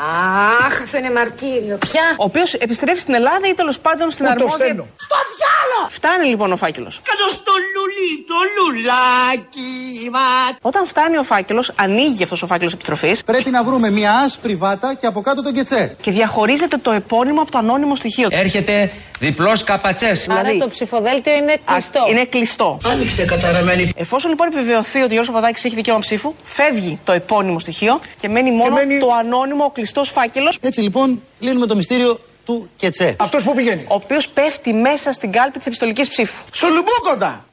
[0.66, 1.78] Αχ, αυτό είναι μαρτύριο.
[1.90, 4.64] Ποια; Ο οποίος επιστρέφει στην Ελλάδα ή τέλος πάντων στην Πού το αρμόδια.
[4.64, 4.86] στέλνω.
[4.96, 5.88] Στο διάλο!
[5.90, 7.00] Φτάνει λοιπόν ο φάκελος.
[7.04, 10.54] Κάτω στο λουλί, το λουλάκι μας.
[10.62, 14.94] Όταν φτάνει ο φάκελος, ανοίγει αυτός ο φάκελος επιστροφής Πρέπει να βρούμε μια άσπρη βάτα
[14.94, 15.96] και από κάτω τον κετσέ.
[16.00, 18.28] και διαχωρίζεται το επώνυμο από το ανώνυμο στοιχείο.
[18.30, 20.24] Έρχεται διπλός καπατσές.
[20.26, 21.76] Δηλαδή, το ψηφοδέλτιο είναι α,
[22.10, 22.78] είναι κλειστό.
[22.84, 23.90] Άνοιξε καταραμένη.
[23.96, 28.28] Εφόσον λοιπόν επιβεβαιωθεί ότι ο Γιώργος Παπαδάκης έχει δικαίωμα ψήφου, φεύγει το επώνυμο στοιχείο και
[28.28, 33.16] μένει μόνο μένει- το ανώνυμο, ο κλειστός φάκελος, Έτσι λοιπόν λύνουμε το μυστήριο του κετσέ.
[33.18, 33.80] Αυτός που πηγαίνει.
[33.88, 36.42] ο οποίος πέφτει μέσα στην κάλπη της επιστολικής ψήφου.
[36.52, 37.44] Σου λουμπούκοντα.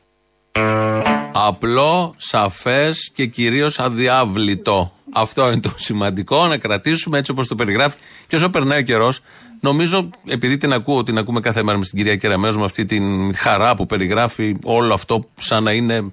[1.33, 4.91] Απλό, σαφές και κυρίως αδιάβλητο.
[5.13, 7.95] Αυτό είναι το σημαντικό, να κρατήσουμε έτσι όπως το περιγράφει.
[8.27, 9.19] Και όσο περνάει ο καιρός,
[9.61, 13.35] νομίζω, επειδή την ακούω, την ακούμε κάθε μέρα με την κυρία Κεραμέζου, με αυτή την
[13.35, 16.09] χαρά που περιγράφει όλο αυτό σαν να είναι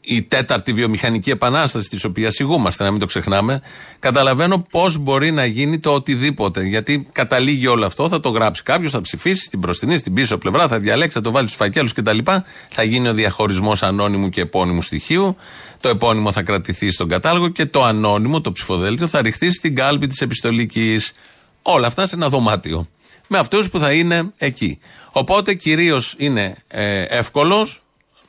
[0.00, 3.62] η τέταρτη βιομηχανική επανάσταση της οποίας ηγούμαστε, να μην το ξεχνάμε.
[3.98, 6.62] Καταλαβαίνω πώς μπορεί να γίνει το οτιδήποτε.
[6.62, 10.68] Γιατί καταλήγει όλο αυτό, θα το γράψει κάποιος, θα ψηφίσει στην μπροστινή, στην πίσω πλευρά,
[10.68, 12.18] θα διαλέξει, θα το βάλει στους φακέλους κτλ.
[12.68, 15.36] Θα γίνει ο διαχωρισμός ανώνυμου και επώνυμου στοιχείου.
[15.80, 20.06] Το επώνυμο θα κρατηθεί στον κατάλογο και το ανώνυμο, το ψηφοδέλτιο, θα ρηχθεί στην κάλπη
[20.06, 21.12] της επιστολικής.
[21.66, 22.88] Όλα αυτά σε ένα δωμάτιο.
[23.26, 24.78] Με αυτούς που θα είναι εκεί.
[25.12, 27.82] Οπότε κυρίως είναι ε, εύκολος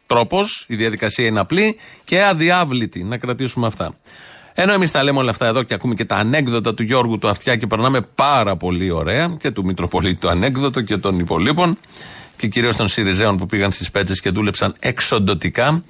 [0.07, 3.03] τρόπος, η διαδικασία είναι απλή και αδιάβλητη.
[3.03, 3.95] Να κρατήσουμε αυτά.
[4.53, 7.27] Ενώ εμείς τα λέμε όλα αυτά εδώ και ακούμε και τα ανέκδοτα του Γιώργου του
[7.27, 11.77] Αυτιά και περνάμε πάρα πολύ ωραία και του Μητροπολίτη το ανέκδοτο και των υπολείπων
[12.35, 15.83] και κυρίως των Σιριζέων που πήγαν στις πέτσες και δούλεψαν εξοντοτικά.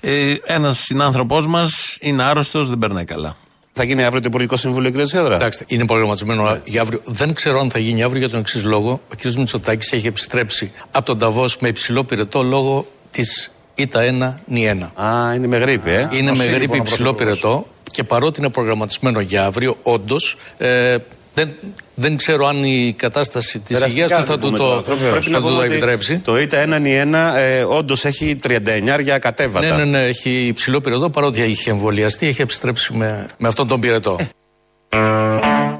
[0.00, 3.36] Ε, Ένας συνάνθρωπός μας είναι άρρωστος, δεν περνάει καλά.
[3.72, 5.34] Θα γίνει αύριο το Υπουργικό Συμβούλιο, κύριε Σιόδρα.
[5.34, 7.00] Εντάξει, είναι προγραμματισμένο για αύριο.
[7.04, 8.90] Δεν ξέρω αν θα γίνει αύριο για τον εξής λόγο.
[8.90, 9.32] Ο κ.
[9.32, 15.02] Μητσοτάκης έχει επιστρέψει από τον Ταβός με υψηλό πυρετό λόγω της ΙΤΑ 1 νη 1.
[15.04, 16.08] Α, είναι με γρήπη, ε.
[16.12, 17.40] Είναι Ως με είναι, γρήπη λοιπόν, ο υψηλό Πρωθυπουργός.
[17.40, 20.36] πυρετό και παρότι είναι προγραμματισμένο για αύριο, όντως.
[20.58, 20.96] Ε,
[21.34, 21.50] δεν,
[21.94, 24.80] δεν ξέρω αν η κατάσταση της υγείας Περαστικά του θα δεν του πούμε το, τώρα.
[25.10, 26.18] Πρέπει θα να του πούμε το ότι επιτρέψει.
[26.18, 29.66] Το ΙΤΑ 1 νη 1 ε, όντως έχει 39 για κατέβατα.
[29.66, 33.80] Ναι, ναι, ναι, έχει υψηλό πυρετό παρότι έχει εμβολιαστεί, έχει επιστρέψει με, με αυτόν τον
[33.80, 34.18] πυρετό.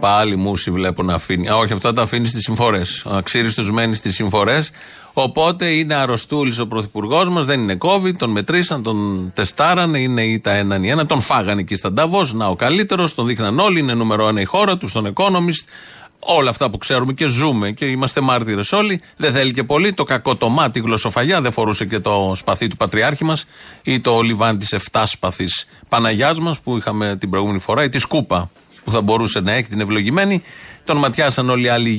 [0.01, 1.49] Πάλι μουσι βλέπω να αφήνει.
[1.49, 3.05] Α, όχι, αυτά τα αφήνεις στις συμφορές.
[3.11, 4.71] Αξίριστος μένεις στις συμφορές.
[5.13, 10.41] Οπότε είναι αρρωστούλης ο πρωθυπουργός μας, δεν είναι COVID, τον μετρήσαν, τον τεστάρανε, είναι ή
[10.41, 12.33] τα έναν ή ένα, τον φάγανε εκεί στα Νταβός.
[12.33, 15.69] Να ο καλύτερος, τον δείχναν όλοι, είναι νούμερο ένα η χώρα του, στον Economist.
[16.23, 19.01] Όλα αυτά που ξέρουμε και ζούμε και είμαστε μάρτυρες όλοι.
[19.17, 19.93] Δεν θέλει και πολύ.
[19.93, 23.45] Το κακό το μάτι, η γλωσσοφαγιά, δεν φορούσε και το σπαθί του πατριάρχη μας
[23.83, 25.47] ή το λιβάνι της 7 σπαθή
[25.89, 28.51] Παναγιάς μας που είχαμε την προηγούμενη φορά ή τη σκούπα
[28.85, 30.43] που θα μπορούσε να έχει την ευλογημένη.
[30.85, 31.91] Τον ματιάσαν όλοι οι άλλοι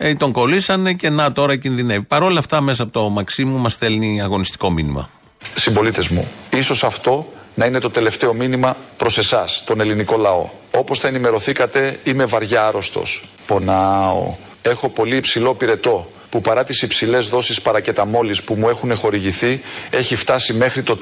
[0.00, 2.02] ηγέτε, τον κολλήσανε και να τώρα κινδυνεύει.
[2.02, 5.10] Παρ' όλα αυτά, μέσα από το Μαξίμου μας στέλνει αγωνιστικό μήνυμα.
[5.54, 10.48] Συμπολίτες μου, ίσως αυτό να είναι το τελευταίο μήνυμα προς εσάς, τον ελληνικό λαό.
[10.76, 13.28] Όπως θα ενημερωθήκατε, είμαι βαριά άρρωστος.
[13.46, 14.34] Πονάω.
[14.62, 19.60] Έχω πολύ υψηλό πυρετό που παρά τις υψηλές δόσεις παρακεταμόλης που μου έχουν χορηγηθεί
[19.90, 20.98] έχει φτάσει μέχρι το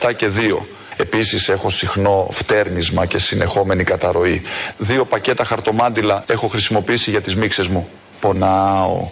[0.00, 0.66] 37 και 2.
[0.96, 4.42] Επίσης έχω συχνό φτέρνισμα και συνεχόμενη καταρροή.
[4.78, 7.88] Δύο πακέτα χαρτομάντιλα έχω χρησιμοποιήσει για τις μίξες μου.
[8.22, 9.08] Πονάω.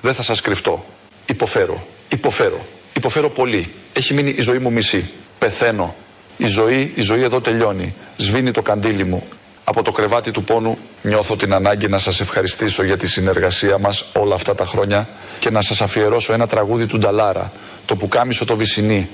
[0.00, 0.84] Δεν θα σας κρυφτώ.
[1.26, 1.86] Υποφέρω.
[2.08, 2.66] Υποφέρω.
[2.92, 3.72] Υποφέρω πολύ.
[3.92, 5.10] Έχει μείνει η ζωή μου μισή.
[5.38, 5.94] Πεθαίνω.
[6.36, 7.94] Η ζωή, η ζωή εδώ τελειώνει.
[8.16, 9.22] Σβήνει το καντήλι μου.
[9.64, 14.04] Από το κρεβάτι του πόνου νιώθω την ανάγκη να σας ευχαριστήσω για τη συνεργασία μας
[14.14, 15.08] όλα αυτά τα χρόνια
[15.40, 17.52] και να σας αφιερώσω ένα τραγούδι του Νταλάρα,
[17.86, 19.08] το πουκάμισο το Βυσινί.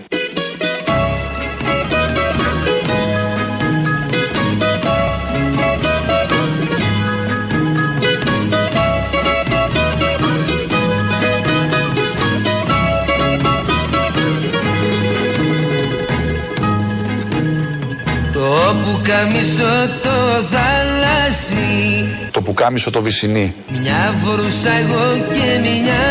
[19.25, 23.55] Πουκάμισο το θάλασσι Το πουκάμισο το Βυσινί.
[23.81, 26.05] Μια φορούσα εγώ και μια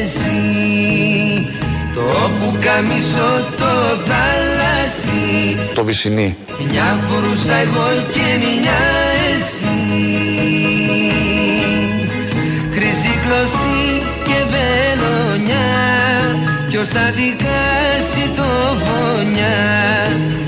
[0.00, 1.48] εσύ.
[1.94, 3.72] Το πουκάμισο το
[4.06, 6.36] θάλασσι Το Βυσινί.
[6.70, 8.78] Μια φορούσα εγώ και μια
[9.36, 9.78] εσύ.
[12.74, 15.66] Χρυσή κλωστή και βελονιά.
[16.08, 16.15] Κι
[16.76, 18.44] Ποιος θα δικάσει το
[18.78, 19.48] φωνιά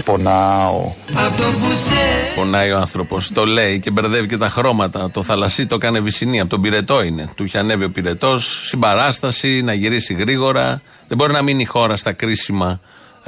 [0.05, 0.93] Πονάω.
[1.15, 3.33] Αυτό που σε Πονάει ο άνθρωπος.
[3.33, 5.11] Το λέει και μπερδεύει και τα χρώματα.
[5.11, 6.41] Το θαλασσί το έκανε βυσινή.
[6.41, 7.31] Από τον πυρετό είναι.
[7.35, 8.69] Του είχε ανέβει ο πυρετός.
[8.69, 10.83] Συμπαράσταση, να γυρίσει γρήγορα.
[11.09, 12.81] Δεν μπορεί να μείνει η χώρα στα κρίσιμα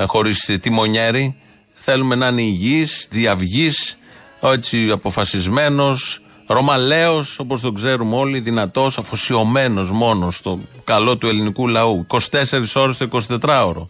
[0.06, 1.34] χωρίς τιμονιέρη.
[1.74, 3.98] Θέλουμε να είναι υγιή, διαυγής,
[4.40, 6.20] έτσι αποφασισμένος,
[6.52, 12.06] ρωμαλαίος, όπως τον ξέρουμε όλοι, δυνατός, αφοσιωμένος μόνος στο καλό του ελληνικού λαού.
[12.08, 13.08] 24 ώρες το
[13.40, 13.86] 24ωρο.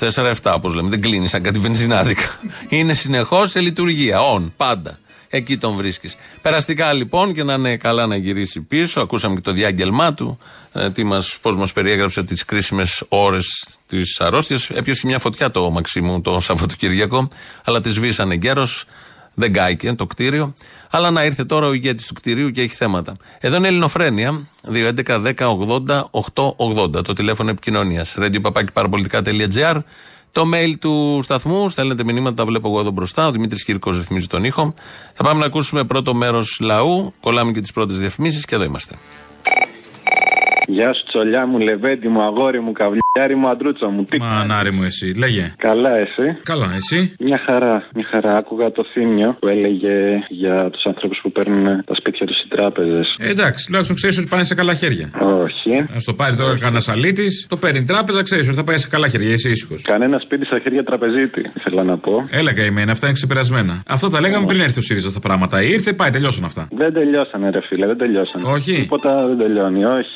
[0.00, 0.88] 24-7 όπως λέμε.
[0.88, 2.40] Δεν κλείνει σαν κάτι βενζινάδικα.
[2.68, 4.18] Είναι συνεχώς σε λειτουργία.
[4.36, 4.98] On, πάντα.
[5.32, 6.16] Εκεί τον βρίσκεις.
[6.42, 9.00] Περαστικά λοιπόν και να είναι καλά να γυρίσει πίσω.
[9.00, 10.38] Ακούσαμε και το διάγγελμά του.
[10.72, 14.70] Ε, τι μας, πώς μας περιέγραψε τις κρίσιμες ώρες της αρρώστιας.
[14.70, 17.28] Έπιασε και μια φωτιά το Μαξίμου το Σαββατοκύριακο.
[17.64, 18.84] Αλλά τη σβήσανε γέρος.
[19.40, 20.54] Δεν κάηκε το κτίριο.
[20.90, 23.16] Αλλά να ήρθε τώρα ο ηγέτης του κτηρίου και έχει θέματα.
[23.40, 24.48] Εδώ είναι η Ελληνοφρένεια.
[24.72, 27.04] 2.11.10.80.880.
[27.04, 28.16] Το τηλέφωνο επικοινωνίας.
[28.18, 28.40] radio
[30.32, 31.68] Το mail του σταθμού.
[31.68, 33.26] Στέλνετε μηνύματα, τα βλέπω εγώ εδώ μπροστά.
[33.26, 34.74] Ο Δημήτρης Κύρκος ρυθμίζει τον ήχο.
[35.14, 37.14] Θα πάμε να ακούσουμε πρώτο μέρος λαού.
[37.20, 38.94] Κολλάμε και τις πρώτες διαφημίσεις και εδώ είμαστε.
[40.76, 44.04] Γεια σου, τσολιά μου, λεβέντι μου, αγόρι μου, καβλιάρι μου, αντρούτσα μου.
[44.04, 45.54] Τι Μα ανάρι μου εσύ, λέγε.
[45.56, 48.36] Καλά, εσύ; Καλά, εσύ; Μια χαρά, μια χαρά.
[48.36, 49.94] Άκουγα το θύμιο που έλεγε
[50.28, 53.16] για τους ανθρώπους που παίρνουν τα σπίτια τους οι τράπεζες.
[53.18, 55.10] Ε, εντάξει, τουλάχιστον ξέρεις ότι πάνε σε καλά χέρια.
[55.44, 55.78] Όχι.
[55.78, 58.88] Α το πάρει τώρα κανένα αλήτη, το παίρνει η τράπεζα, ξέρεις ότι θα πάει σε
[58.88, 59.82] καλά χέρια, είσαι ήσυχος.
[59.82, 62.28] Κανένα σπίτι στα χέρια τραπεζίτη, ήθελα να πω.
[62.30, 63.82] Έλεγα εμένα, αυτά είναι ξεπερασμένα.
[63.86, 65.62] Αυτό τα λέγαμε πριν έρθει ο ΣΥΡΙΖΑ αυτά τα πράγματα.
[65.62, 66.68] Ήρθε, πάει, τελειώσαν αυτά.
[66.70, 68.44] Δεν τελειώσανε, ρε φίλε, δεν τελειώσανε.
[68.46, 68.72] Όχι.
[68.74, 70.08] Τίποτα δεν τελειώνει, όχι.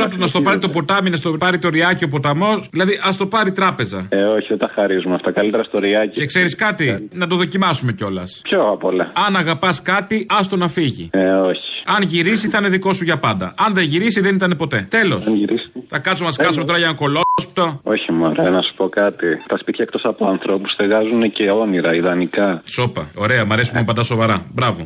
[0.00, 3.00] Ε, τώρα να στο πάρει το ποτάμι, να στο πάρει το ριάκι ο ποταμός, δηλαδή
[3.02, 4.06] ας το πάρει τράπεζα.
[4.08, 5.32] Ε, όχι, δεν τα χαρίζουμε αυτά.
[5.32, 6.20] Καλύτερα στο ριάκι.
[6.20, 8.40] Και ξέρεις κάτι, να το δοκιμάσουμε κιόλας.
[8.42, 9.12] Ποιο απ' όλα.
[9.26, 11.08] Αν αγαπάς κάτι, άστο να φύγει.
[11.12, 11.60] Ε, όχι.
[11.84, 13.54] Αν γυρίσει, θα είναι δικό σου για πάντα.
[13.58, 14.86] Αν δεν γυρίσει, δεν ήταν ποτέ.
[14.90, 15.26] Τέλος.
[15.26, 15.70] Αν γυρίσει.
[15.88, 17.80] Θα κάτσουμε να σκάσουμε τώρα για ένα κολόσπτο.
[17.82, 19.26] Όχι, μωρέ, να σου πω κάτι.
[19.48, 22.62] Τα σπίτια εκτός από ανθρώπους στεγάζουν και όνειρα, ιδανικά.
[22.64, 23.10] Σόπα.
[23.14, 24.46] Ωραία, μ' αρέσει που μου πατά σοβαρά.
[24.52, 24.84] Μπράβο.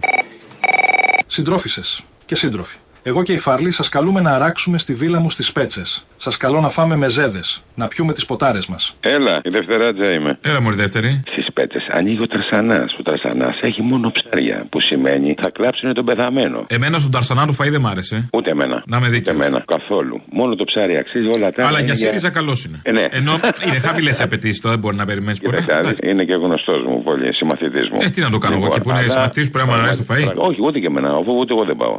[1.27, 1.83] Συντρόφισε
[2.25, 2.77] και σύντροφοι.
[3.07, 6.07] Εγώ και η Φάρλη σας καλούμε να αράξουμε στη βίλα μου στις Πέτσες.
[6.17, 8.97] Σας καλώ να φάμε μεζέδες, να πιούμε τις ποτάρες μας.
[9.01, 10.39] Έλα, η Δευτεράτζα είμαι.
[10.43, 11.23] Έλα, μου η δεύτερη.
[11.31, 12.93] Στις Πέτσες ανοίγει ο Τρασανάς.
[12.99, 16.65] Ο Τρασανάς έχει μόνο ψάρια, που σημαίνει θα κλάψουν τον πεθαμένο.
[16.69, 18.29] Εμένα στον Ταρσανά το φαΐ δεν μ' άρεσε.
[18.33, 18.83] Ούτε εμένα.
[18.87, 19.33] Να με δίκιο.
[19.33, 19.63] εμένα.
[19.67, 20.21] Καθόλου.
[20.31, 22.81] Μόνο το ψάρι αξίζει όλα τα Αλλά για ΣΥΡΙΖΑ καλός είναι.
[22.83, 23.07] Ε, ναι.
[23.11, 23.33] Ενώ
[23.67, 25.65] είναι χαμηλές απαιτήσεις, δεν μπορεί να περιμένεις πολύ.
[26.03, 27.99] Είναι και γνωστός μου πολύ, συμμαθητής μου.
[28.01, 30.15] Ε, τι να το κάνω εγώ Λοιπόν, και που είναι συμμαθητής πρέπει να αρέσει το
[30.15, 30.33] φαΐ.
[30.35, 31.99] Όχι, ούτε και εμένα, αφού ούτε εγώ δεν πάω.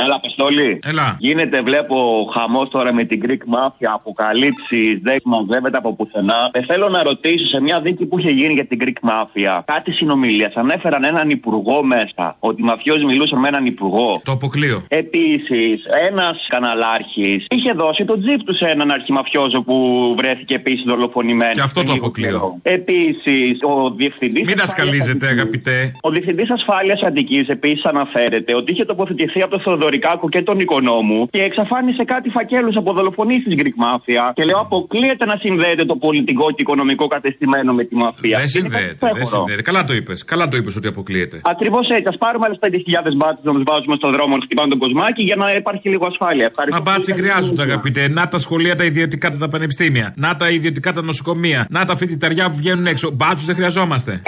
[0.00, 0.78] Έλα, Αποστολή.
[0.82, 1.16] Έλα.
[1.18, 1.96] Γίνεται, βλέπω,
[2.34, 6.50] χαμός τώρα με την Greek Mafia, αποκαλύψεις, δεν μαζεύεται από πουθενά.
[6.52, 9.60] Ε, θέλω να ρωτήσω σε μια δίκη που είχε γίνει για την Greek Mafia.
[9.64, 10.54] Κάτι συνομιλίας.
[10.54, 12.36] Ανέφεραν έναν υπουργό μέσα.
[12.38, 14.20] Ότι οι μαφιόζοι μιλούσαν με έναν υπουργό.
[14.24, 14.84] Το αποκλείω.
[14.88, 19.76] Επίσης, ένας καναλάρχης είχε δώσει το τζιπ του σε έναν αρχιμαφιόζο που
[20.18, 21.54] βρέθηκε επίσης δολοφονημένος.
[21.54, 22.58] Και αυτό το αποκλείω.
[22.62, 24.46] Επίσης, ο διευθυντής.
[24.46, 25.92] Μην ασκαλίζετε, αγαπητέ.
[26.00, 31.28] Ο διευθυντής ασφάλειας Αντική επίσης αναφέρεται ότι είχε τοποθετηθεί από το Θεοδωρικάκο και τον Οικονόμου
[31.30, 34.24] και εξαφάνισε κάτι φακέλους από δολοφονίες της Greek Mafia.
[34.34, 38.38] Και λέω, αποκλείεται να συνδέεται το πολιτικό και οικονομικό κατεστημένο με τη μαφία.
[38.38, 39.62] Δεν συνδέεται, δεν συνδέεται.
[39.62, 40.24] Καλά το είπες.
[40.24, 41.40] Καλά το είπες ότι αποκλείεται.
[41.44, 42.08] Ακριβώς έτσι.
[42.14, 45.36] Α πάρουμε άλλες 5.000 μπάτσε να τους βάζουμε στον δρόμο να χτυπάνε τον κοσμάκι για
[45.36, 46.46] να υπάρχει λίγο ασφάλεια.
[46.50, 46.82] Ευχαριστώ.
[46.82, 48.08] Μα μπάτσι χρειάζονται, αγαπητέ.
[48.08, 50.12] Να τα σχολεία τα ιδιωτικά τα πανεπιστήμια.
[50.16, 51.66] Να τα ιδιωτικά τα νοσοκομεία.
[51.70, 53.10] Να τα φοιτηταριά που βγαίνουν έξω.
[53.10, 54.22] Μπάτσου δεν χρειαζόμαστε.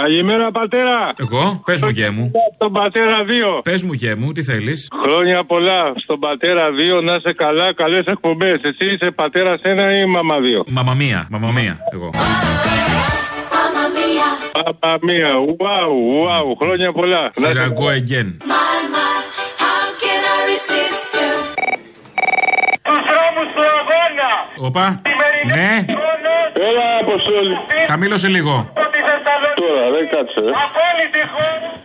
[0.00, 1.12] Καλημέρα, πατέρα.
[1.16, 2.30] Εγώ, πες μου γέ μου.
[2.54, 3.24] Στον πατέρα
[3.58, 3.62] 2.
[3.62, 5.92] Πες μου γέ μου, τι θέλεις; Χρόνια πολλά.
[5.96, 6.62] Στον πατέρα
[6.98, 8.56] 2 να είσαι καλά, καλές εκπομπές.
[8.62, 10.64] Εσύ είσαι πατέρα 1 ή μαμά 2.
[10.66, 12.10] Μαμά μία, μαμά μία, εγώ.
[14.82, 15.90] Μαμά μία, wow,
[16.24, 17.30] wow, χρόνια πολλά.
[17.40, 18.28] Να Here I go again.
[22.86, 24.30] Τους δρόμους του αγώνα.
[24.58, 25.02] Όπα.
[25.46, 25.84] Ναι.
[26.68, 27.54] Έλα, Αποστόλη.
[27.88, 28.72] Χαμήλωσε λίγο.
[29.62, 30.42] Τώρα, δεν κάτσε.
[30.64, 31.22] Απόλυτη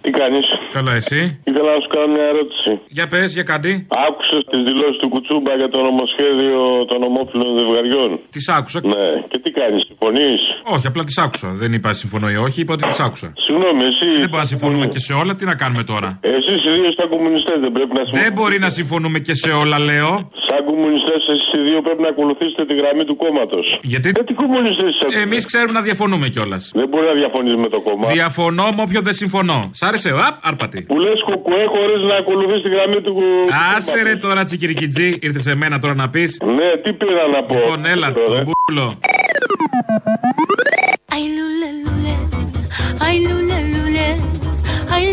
[0.03, 0.45] Τι κάνεις;
[0.77, 2.69] Καλά, εσύ; Ήθελα να σου κάνω μια ερώτηση.
[2.97, 3.71] Για πες, για κάτι.
[4.07, 8.79] Άκουσες τις δηλώσεις του Κουτσούμπα για το νομοσχέδιο των ομόφυλων ζευγαριών; Τις άκουσα.
[8.93, 10.41] Ναι, και τι κάνεις, συμφωνείς;
[10.75, 11.47] Όχι, απλά τις άκουσα.
[11.61, 13.27] Δεν είπα συμφωνώ ή όχι, είπα ότι τις άκουσα.
[13.45, 14.07] Συγγνώμη, εσύ.
[14.23, 17.07] Δεν μπορούμε να συμφωνούμε και σε όλα, τι να κάνουμε τώρα; Εσείς οι δύο σαν
[17.13, 18.23] κομμουνιστές δεν πρέπει να συμφωνείτε.
[18.23, 20.11] Δεν μπορεί να συμφωνούμε και σε όλα, λέω.
[20.47, 23.65] Σαν κομμουνιστές, εσείς οι δύο πρέπει να ακολουθήσετε τη γραμμή του κόμματος.
[23.91, 25.19] Γιατί; Γιατί κομμουνιστές είσαστε.
[25.25, 26.63] Εμείς ξέρουμε να διαφωνούμε κιόλας.
[26.79, 28.07] Δεν μπορεί να διαφωνείς με το κόμμα.
[28.07, 29.69] Διαφωνώ με όποιον δεν συμφωνώ.
[29.73, 30.81] Σ' άρεσε, απ, άρπατη.
[30.81, 33.13] Που λες κουκουέ χωρίς να ακολουθείς τη γραμμή του
[33.75, 36.37] Άσε ρε τώρα, τσικυρικιτζή, ήρθες σε μένα τώρα να πεις.
[36.45, 37.55] Ναι, τι πήρα να πω.
[37.55, 38.97] Λοιπόν, έλα, το μπούλο.
[41.15, 42.13] Ai lule lule,
[43.05, 44.07] ai lule lule,
[44.95, 45.05] ai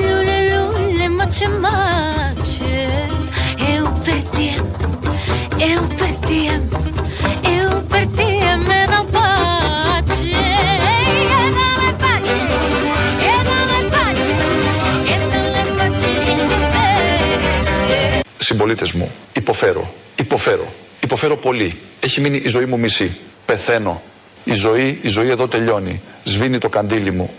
[18.59, 19.93] Συμπολίτες μου, υποφέρω.
[20.17, 20.73] Υποφέρω.
[21.01, 21.79] Υποφέρω πολύ.
[22.01, 23.17] Έχει μείνει η ζωή μου μισή.
[23.47, 24.03] Πεθαίνω.
[24.45, 26.01] Η ζωή, η ζωή εδώ τελειώνει.
[26.25, 27.31] Σβήνει το καντήλι μου.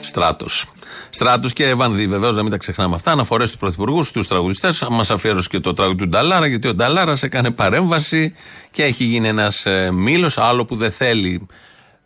[0.00, 0.66] Στράτος.
[1.10, 3.10] Στράτος και Βανδύ, βεβαίως, να μην τα ξεχνάμε αυτά.
[3.10, 4.86] Αναφορές του πρωθυπουργούς, στους τραγουδιστές.
[4.90, 8.34] Μας αφιέρωσε και το τραγούδι του Νταλάρα, γιατί ο Νταλάρας έκανε παρέμβαση
[8.70, 10.38] και έχει γίνει ένας ε, μήλος.
[10.38, 11.46] Άλλο που δεν θέλει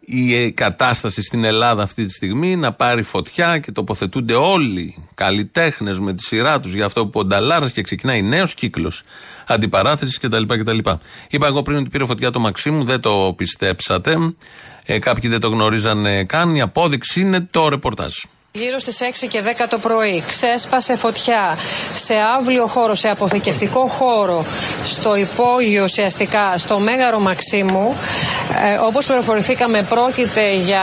[0.05, 5.99] η ε, κατάσταση στην Ελλάδα αυτή τη στιγμή να πάρει φωτιά και τοποθετούνται όλοι καλλιτέχνες
[5.99, 9.03] με τη σειρά τους για αυτό που ο Νταλάρα και ξεκινάει νέος κύκλος
[9.47, 10.79] αντιπαράθεσης κτλ, κτλ.
[11.29, 14.35] Είπα εγώ πριν ότι πήρε φωτιά το Μαξίμου, δεν το πιστέψατε.
[14.85, 16.55] Ε, κάποιοι δεν το γνωρίζανε καν.
[16.55, 18.13] Η απόδειξη είναι το ρεπορτάζ.
[18.55, 21.59] Γύρω στις 6 και 10 το πρωί ξέσπασε φωτιά
[21.95, 24.45] σε άβλιο χώρο, σε αποθηκευτικό χώρο,
[24.85, 27.97] στο υπόγειο ουσιαστικά, στο Μέγαρο Μαξίμου.
[28.73, 30.83] Ε, όπως πληροφορηθήκαμε πρόκειται για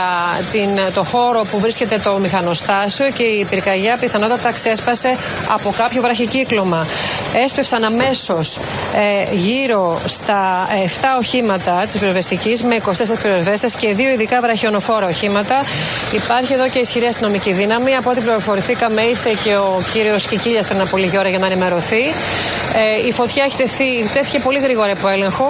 [0.52, 5.16] την, το χώρο που βρίσκεται το μηχανοστάσιο και η πυρκαγιά πιθανότατα ξέσπασε
[5.48, 6.86] από κάποιο βραχικύκλωμα.
[7.44, 8.60] Έσπευσαν αμέσως
[8.94, 12.90] ε, γύρω στα 7 οχήματα της πυροσβεστικής με 24
[13.22, 15.64] πυροσβέστες και δύο ειδικά βραχιονοφόρα οχήματα.
[16.12, 17.96] Υπάρχει εδώ και ισχυρή αστυνομική δύναμη.
[17.96, 22.02] Από ό,τι πληροφορηθήκαμε, ήρθε και ο κύριος Κικίλιας πριν από λίγη ώρα για να ενημερωθεί.
[23.02, 25.48] Ε, η φωτιά έχει τεθεί, τέθηκε πολύ γρήγορα από έλεγχο.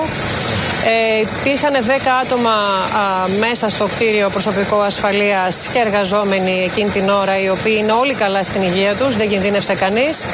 [0.85, 1.90] Ε, υπήρχαν 10
[2.23, 7.92] άτομα α, μέσα στο κτίριο προσωπικό ασφαλείας και εργαζόμενοι εκείνη την ώρα, οι οποίοι είναι
[7.92, 10.25] όλοι καλά στην υγεία τους, δεν κινδύνευσε κανείς.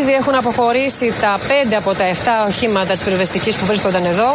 [0.00, 2.14] Ήδη έχουν αποχωρήσει τα 5 από τα 7
[2.48, 4.30] οχήματα της πυροσβεστικής που βρίσκονταν εδώ.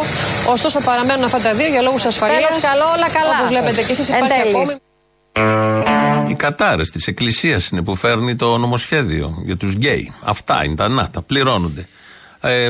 [0.46, 2.48] Ωστόσο, παραμένουν αυτά τα δύο για λόγους ασφαλείας.
[2.48, 3.34] Τέλος καλό, όλα καλά.
[3.38, 4.54] Όπως βλέπετε και εσείς, Εν υπάρχει τέλει.
[4.56, 5.93] ακόμη.
[6.34, 10.12] Οι κατάρε της Εκκλησίας είναι που φέρνει το νομοσχέδιο για τους γκέι.
[10.20, 11.88] Αυτά είναι τα να, τα πληρώνονται.
[12.40, 12.68] Ε,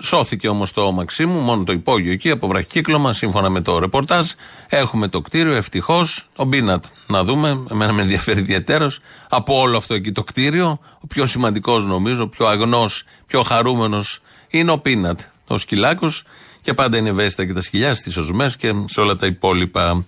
[0.00, 4.30] σώθηκε όμως το Μαξίμου, μόνο το υπόγειο εκεί από βραχικύκλωμα, σύμφωνα με το ρεπορτάζ.
[4.68, 6.28] Έχουμε το κτίριο, ευτυχώς.
[6.36, 9.00] Ο Μπίνατ, να δούμε, εμένα με ενδιαφέρει ιδιαίτερος.
[9.28, 14.20] Από όλο αυτό εκεί το κτίριο, ο πιο σημαντικός νομίζω, ο πιο αγνός, πιο χαρούμενος
[14.48, 16.24] είναι ο Πίνατ, ο σκυλάκος.
[16.60, 20.04] Και πάντα είναι ευαίσθητα και τα σκυλιά στις οσμές και σε όλα τα υπόλοιπα.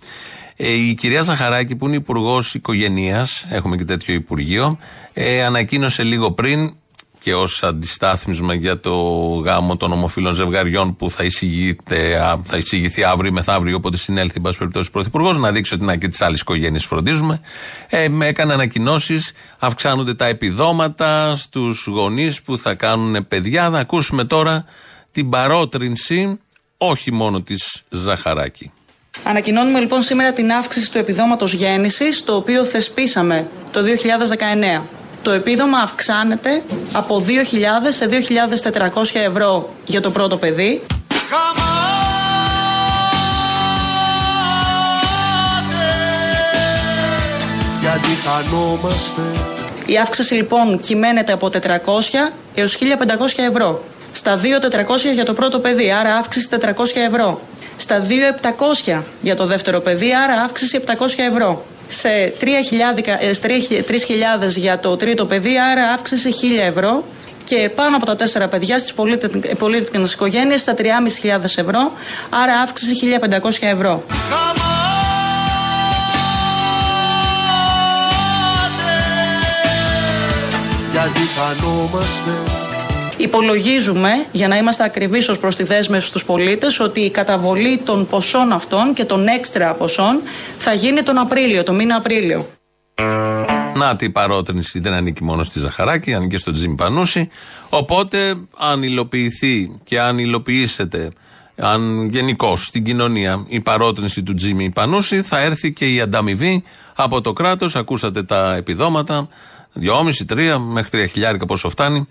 [0.56, 4.78] Ε, η κυρία Ζαχαράκη, που είναι υπουργός οικογενείας, έχουμε και τέτοιο υπουργείο,
[5.12, 6.74] ε, ανακοίνωσε λίγο πριν
[7.22, 8.92] και ως αντιστάθμισμα για το
[9.44, 14.32] γάμο των ομοφυλών ζευγαριών που θα, εισηγείται, α, θα εισηγηθεί αύριο ή μεθαύριο, όποτε συνέλθει,
[14.36, 17.40] εν πάση περιπτώσει, πρωθυπουργός, να δείξει ότι να και τις άλλες οικογένειες φροντίζουμε.
[17.88, 23.70] Ε, με έκανε ανακοινώσεις, αυξάνονται τα επιδόματα στους γονείς που θα κάνουν παιδιά.
[23.70, 24.64] Θα ακούσουμε τώρα
[25.12, 26.40] την παρότρινση,
[26.76, 28.70] όχι μόνο της Ζαχαράκη.
[29.24, 33.80] Ανακοινώνουμε λοιπόν σήμερα την αύξηση του επιδόματος γέννησης, το οποίο θεσπίσαμε το
[34.78, 34.82] 2019.
[35.22, 37.32] Το επίδομα αυξάνεται από 2.000
[37.88, 38.08] σε
[38.92, 40.82] 2.400 ευρώ για το πρώτο παιδί.
[47.80, 49.22] Γιατί χανόμαστε
[49.86, 51.52] Η αύξηση λοιπόν κυμαίνεται από 400
[52.54, 52.86] έως 1.500
[53.48, 53.82] ευρώ.
[54.12, 54.42] Στα 2.400
[55.14, 56.58] για το πρώτο παιδί, άρα αύξηση 400
[57.06, 57.40] ευρώ.
[57.76, 58.06] Στα
[58.86, 61.64] 2.700 για το δεύτερο παιδί, άρα αύξηση 700 ευρώ.
[61.88, 62.08] Σε
[62.40, 62.48] 3.000
[63.18, 63.40] ε, σε
[63.88, 67.04] 3.000 για το τρίτο παιδί, άρα αύξηση 1.000 ευρώ.
[67.44, 68.94] Και πάνω από τα τέσσερα παιδιά στις
[69.58, 70.84] πολίτικες οικογένειες στα 3.500
[71.42, 71.92] ευρώ,
[72.30, 74.04] άρα αύξηση 1.500 ευρώ.
[80.92, 82.30] Γιατί χανόμαστε
[83.22, 88.06] Υπολογίζουμε, για να είμαστε ακριβείς ως προς τη δέσμευση στους πολίτες, ότι η καταβολή των
[88.06, 90.20] ποσών αυτών και των έξτρα ποσών
[90.58, 92.46] θα γίνει τον Απρίλιο, τον μήνα Απρίλιο.
[93.74, 97.28] Να η παρότρινση δεν ανήκει μόνο στη Ζαχαράκη, ανήκει στον Τζιμ Πανούση.
[97.68, 101.10] Οπότε, αν υλοποιηθεί και αν υλοποιήσετε,
[101.56, 106.62] αν γενικώ στην κοινωνία η παρότρινση του Τζίμι Πανούση, θα έρθει και η ανταμοιβή
[106.94, 107.76] από το κράτος.
[107.76, 109.28] Ακούσατε τα επιδόματα,
[109.80, 112.06] 2,5-3 μέχρι 3 χιλιάρικα πόσο φτάνει.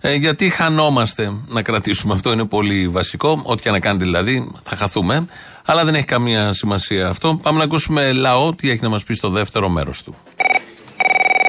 [0.00, 3.40] Ε, γιατί χανόμαστε να κρατήσουμε αυτό, είναι πολύ βασικό.
[3.42, 5.26] Ό,τι και να κάνετε δηλαδή, θα χαθούμε.
[5.64, 7.38] Αλλά δεν έχει καμία σημασία αυτό.
[7.42, 10.14] Πάμε να ακούσουμε λαό, τι έχει να μας πει στο δεύτερο μέρος του.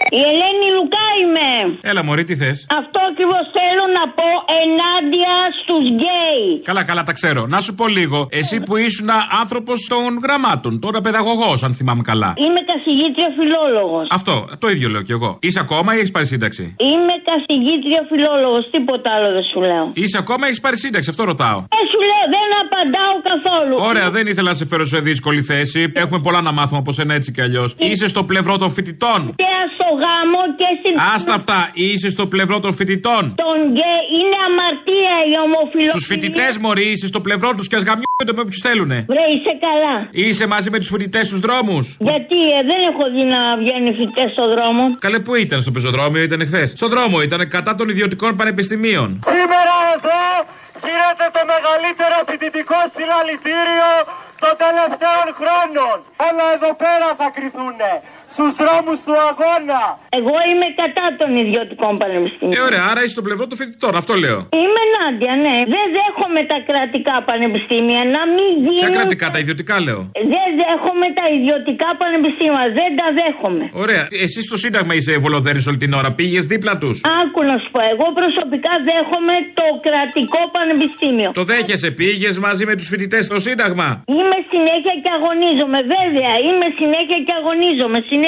[0.09, 1.79] Η Ελένη Λουκά είμαι.
[1.81, 4.29] Έλα, Μωρή, τι θες; Αυτό ακριβώς θέλω να πω
[4.61, 6.43] ενάντια στους γκέι.
[6.69, 7.41] Καλά, καλά, τα ξέρω.
[7.53, 8.27] Να σου πω λίγο.
[8.41, 9.09] Εσύ που ήσουν
[9.41, 12.33] άνθρωπος των γραμμάτων, τώρα παιδαγωγός, αν θυμάμαι καλά.
[12.45, 14.07] Είμαι καθηγήτρια φιλόλογος.
[14.11, 15.37] Αυτό, το ίδιο λέω κι εγώ.
[15.41, 19.85] Είσαι ακόμα ή έχεις πάρει σύνταξη; Είμαι καθηγήτρια φιλόλογος, τίποτα άλλο δεν σου λέω.
[19.93, 21.59] Είσαι ακόμα ή έχεις πάρει σύνταξη, αυτό ρωτάω.
[21.75, 23.75] Δεν σου λέω, δεν απαντάω καθόλου.
[23.89, 25.91] Ωραία, δεν ήθελα να σε φέρω σε δύσκολη θέση.
[26.03, 27.75] Έχουμε πολλά να μάθουμε από σένα έτσι κι αλλιώς.
[27.77, 29.19] Είσαι στο πλευρό των φοιτητών.
[29.35, 30.93] Και ας το στο γάμο και στην.
[31.15, 33.06] Άστα αυτά, είσαι στο πλευρό των φοιτητών.
[33.43, 35.91] Τον γκέ είναι αμαρτία η ομοφιλοφιλία.
[35.91, 38.97] Στου φοιτητές, Μωρή, είσαι στο πλευρό τους και ας γαμιούνται με όποιους θέλουνε.
[39.11, 39.95] Βρε, είσαι καλά.
[40.11, 41.85] Είσαι μαζί με τους φοιτητές στους δρόμους.
[41.99, 44.83] Γιατί ε, δεν έχω δει να βγαίνουν φοιτητές στο δρόμο.
[45.05, 49.07] Καλέ, πού ήταν στο πεζοδρόμιο, ήταν χθες; Στο δρόμο ήταν κατά των ιδιωτικών πανεπιστημίων.
[49.33, 50.21] Σήμερα εδώ
[50.85, 53.91] γίνεται το μεγαλύτερο φοιτητικό συλλαλητήριο
[54.43, 55.95] των τελευταίων χρόνων.
[56.27, 57.91] Αλλά εδώ πέρα θα κρυθούνε.
[58.37, 59.81] Στους δρόμους του αγώνα.
[60.19, 62.55] Εγώ είμαι κατά των ιδιωτικών πανεπιστημίων.
[62.59, 64.39] Ε, ωραία, άρα είσαι στο πλευρό των φοιτητών, αυτό λέω.
[64.61, 65.55] Είμαι ενάντια, ναι.
[65.73, 68.81] Δεν δέχομαι τα κρατικά πανεπιστήμια να μην γίνουν.
[68.83, 69.99] Ποια κρατικά, τα ιδιωτικά λέω;
[70.33, 72.63] Δεν δέχομαι τα ιδιωτικά πανεπιστήμια.
[72.79, 73.63] Δεν τα δέχομαι.
[73.83, 74.03] Ωραία.
[74.25, 76.09] Εσύ στο Σύνταγμα είσαι βολοδέρη όλη την ώρα.
[76.19, 81.29] Πήγες δίπλα τους; Άκου να σου πω, εγώ προσωπικά δέχομαι το κρατικό πανεπιστήμιο.
[81.39, 86.33] Το δέχεσαι, πήγες μαζί με τους φοιτητές στο Σύνταγμα; Είμαι συνέχεια και αγωνίζομαι, βέβαια.
[86.47, 88.25] Είμαι συνέχεια και αγωνίζομαι, συνέχεια.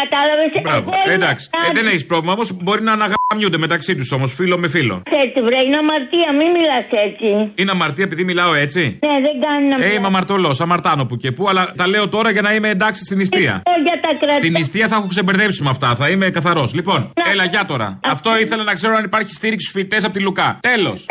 [0.00, 0.50] Κατάλαβες.
[0.62, 0.90] Μπράβο.
[1.06, 1.48] Εντάξει.
[1.68, 2.52] Ε, δεν έχεις πρόβλημα όμως.
[2.52, 5.02] Μπορεί να αναγαμιούνται μεταξύ τους όμως, φίλο με φίλο.
[5.24, 7.52] Έτσι, βρε, είναι αμαρτία, μην μιλάς έτσι.
[7.54, 11.32] Είναι αμαρτία επειδή μιλάω έτσι; Ναι, δεν κάνει να Ε, είμαι αμαρτωλός, αμαρτάνω που και
[11.32, 13.62] που, αλλά τα λέω τώρα για να είμαι εντάξει στην νηστεία.
[13.64, 14.34] Εγώ για τα κρατικά.
[14.34, 16.74] Στην νηστεία θα έχω ξεμπερδέψει με αυτά, θα είμαι καθαρός.
[16.74, 17.98] Λοιπόν, έλα, για τώρα.
[18.02, 20.58] Αυτό ήθελα να ξέρω αν υπάρχει στήριξη στου φοιτητές από τη Λουκά.
[20.60, 21.06] Τέλος.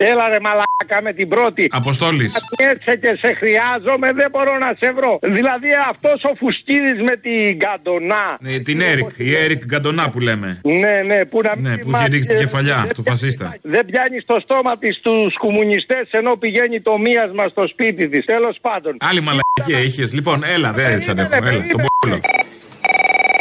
[0.00, 1.68] Έλα ρε μαλάκα με την πρώτη.
[1.70, 2.34] Αποστόλης.
[2.56, 5.18] Έτσι και σε χρειάζομαι, δεν μπορώ να σε βρω.
[5.22, 8.38] Δηλαδή αυτός ο Φουσκίδης με την Καντονά.
[8.44, 10.60] Ε, την Έρικ, η Έρικ Γκαντονά που λέμε.
[10.64, 13.56] Ναι, ναι, που να Ναι, που είχε ρίξει την κεφαλιά στο φασίστα.
[13.62, 18.24] Δεν πιάνει στο στόμα της τους κομμουνιστές ενώ πηγαίνει το μίασμα στο σπίτι της.
[18.24, 18.96] Τέλος πάντων.
[19.00, 20.14] Άλλη μαλακία είχες.
[20.14, 21.34] Λοιπόν, έλα, δεν σε αντέχω.
[21.34, 22.20] Έλα, τον πόλο.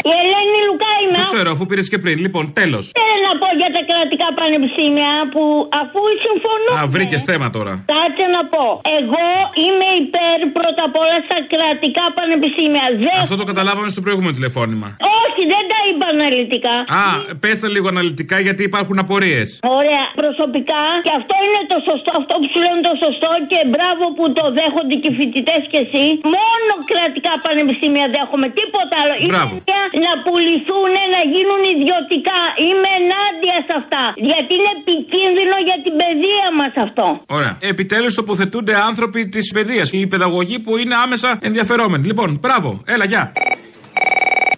[0.08, 1.18] Η Ελένη Λουκά είμαι.
[1.22, 2.16] Το ξέρω, αφού πήρες και πριν.
[2.26, 2.84] Λοιπόν, τέλος.
[3.00, 5.44] Θέλω να πω για τα κρατικά πανεπιστήμια που
[5.82, 6.72] αφού συμφωνώ.
[6.80, 7.74] Α, βρήκες θέμα τώρα.
[7.94, 8.66] Κάτσε να πω.
[9.00, 9.26] Εγώ
[9.64, 12.86] είμαι υπέρ πρώτα απ' όλα στα κρατικά πανεπιστήμια.
[13.04, 13.18] Δεν...
[13.26, 14.88] Αυτό το καταλάβαμε στο προηγούμενο τηλεφώνημα.
[15.24, 16.76] Όχι, δεν τα είπα αναλυτικά.
[17.02, 17.04] Α,
[17.44, 19.48] πέστε λίγο αναλυτικά γιατί υπάρχουν απορίες.
[19.80, 20.06] Ωραία.
[20.22, 24.26] Προσωπικά και αυτό είναι το σωστό, αυτό που σου λένε το σωστό και μπράβο που
[24.38, 26.06] το δέχονται και οι φοιτητές και εσύ.
[26.36, 29.14] Μόνο κρατικά πανεπιστήμια δέχομαι, τίποτα άλλο.
[29.34, 29.54] Μπράβο.
[29.96, 32.40] Είναι να πουληθούν, να γίνουν ιδιωτικά.
[32.68, 34.04] Είμαι ενάντια σε αυτά.
[34.30, 37.06] Γιατί είναι επικίνδυνο για την παιδεία μας αυτό.
[37.38, 37.54] Ωραία.
[37.72, 39.88] Επιτέλους τοποθετούνται άνθρωποι της παιδείας.
[39.92, 42.04] Οι παιδαγωγοί που είναι άμεσα ενδιαφερόμενοι.
[42.12, 42.70] Λοιπόν, μπράβο.
[42.86, 43.24] Έλα, γεια.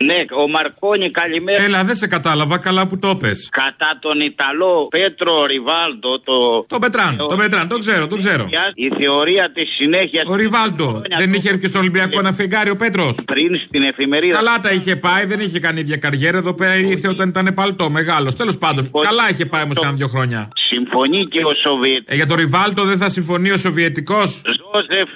[0.03, 1.63] Ναι, ο Μαρκόνι, καλημέρα.
[1.63, 3.49] Έλα, δεν σε κατάλαβα, καλά που το πες.
[3.51, 6.65] Κατά τον Ιταλό Πέτρο Ριβάλντο, το.
[6.67, 8.49] Το Πετράν, το Πετράν, το ξέρω, το ξέρω.
[8.73, 10.23] Η θεωρία της συνέχεια.
[10.27, 11.01] Ο Ριβάλντο.
[11.17, 13.15] Δεν είχε έρθει και στο Ολυμπιακό να φεγγάρει ο Πέτρος.
[13.25, 14.35] Πριν στην εφημερίδα.
[14.35, 16.37] Καλά τα είχε πάει, δεν είχε κάνει ίδια καριέρα.
[16.37, 18.35] Εδώ πέρα ήρθε όταν ήταν παλτό, μεγάλος.
[18.35, 20.49] Τέλος πάντων, καλά είχε πάει όμως κάνα δύο χρόνια.
[20.69, 22.03] Συμφωνεί και ο Σοβιετ.
[22.05, 25.09] Ε, για τον Ριβάλτο δεν θα συμφωνεί ο Σοβιετικός; Ζώσεφ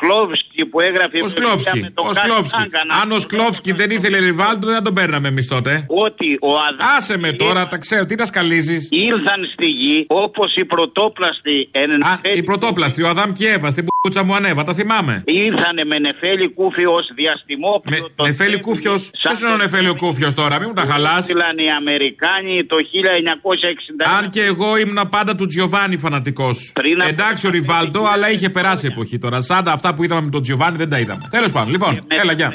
[0.00, 1.22] Σκλόβσκι που έγραφε.
[1.22, 1.86] Ο Σκλόβσκι.
[1.94, 2.62] Ο Σκλόβσκι.
[3.02, 5.84] Αν ο Σκλόβσκι δεν ήθελε Ριβάλτο, δεν θα τον παίρναμε εμείς τότε.
[5.88, 6.96] Ότι ο αδ...
[6.96, 8.88] Άσε με τώρα, τα ξέρω, τι τα σκαλίζεις.
[8.90, 11.68] Ήρθαν στη γη όπως οι πρωτόπλαστοι.
[11.70, 12.02] Εν...
[12.02, 15.22] Α, οι πρωτόπλαστοι, ο Αδάμ και η Εύα, στην πούτσα μου ανέβα, τα θυμάμαι.
[15.26, 18.02] Ήρθανε με νεφέλη κούφιο ως διαστημόπλαιο.
[18.18, 19.10] Με, νεφέλη κούφιος.
[19.22, 21.32] Ποιος είναι ο νεφέλη κούφιος τώρα, μην μου τα χαλάσει.
[21.32, 24.06] Ήρθαν οι Αμερικάνοι το 1960.
[24.18, 26.72] Αν και εγώ ήμουν πάντα του Τζιοβάνι φανατικός.
[27.08, 29.40] Εντάξει ο Ριβάλτο, αλλά είχε περάσει εποχή τώρα.
[29.40, 31.28] Σαν αυτά που είδαμε με τον Τζιοβάνι δεν τα είδαμε.
[31.30, 32.54] Τέλος πάντων, λοιπόν, έλα, γεια.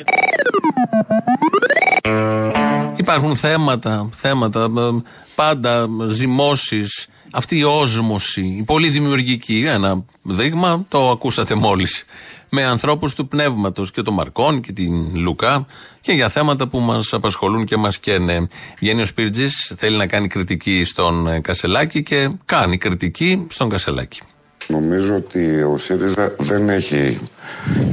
[2.95, 5.01] Υπάρχουν θέματα, θέματα, ε,
[5.35, 7.07] πάντα ζυμώσεις.
[7.37, 9.65] Αυτή η όσμωση, η πολύ δημιουργική.
[9.67, 12.05] Ένα δείγμα, το ακούσατε μόλις.
[12.49, 15.65] Με ανθρώπους του πνεύματος και τον Μαρκόν και την Λουκά
[16.01, 18.47] και για θέματα που μας απασχολούν και μας καίνε.
[18.79, 24.21] Βγαίνει ο Σπίρτζης, θέλει να κάνει κριτική στον Κασελάκη και κάνει κριτική στον Κασελάκη.
[24.67, 27.19] Νομίζω ότι ο ΣΥΡΙΖΑ δεν έχει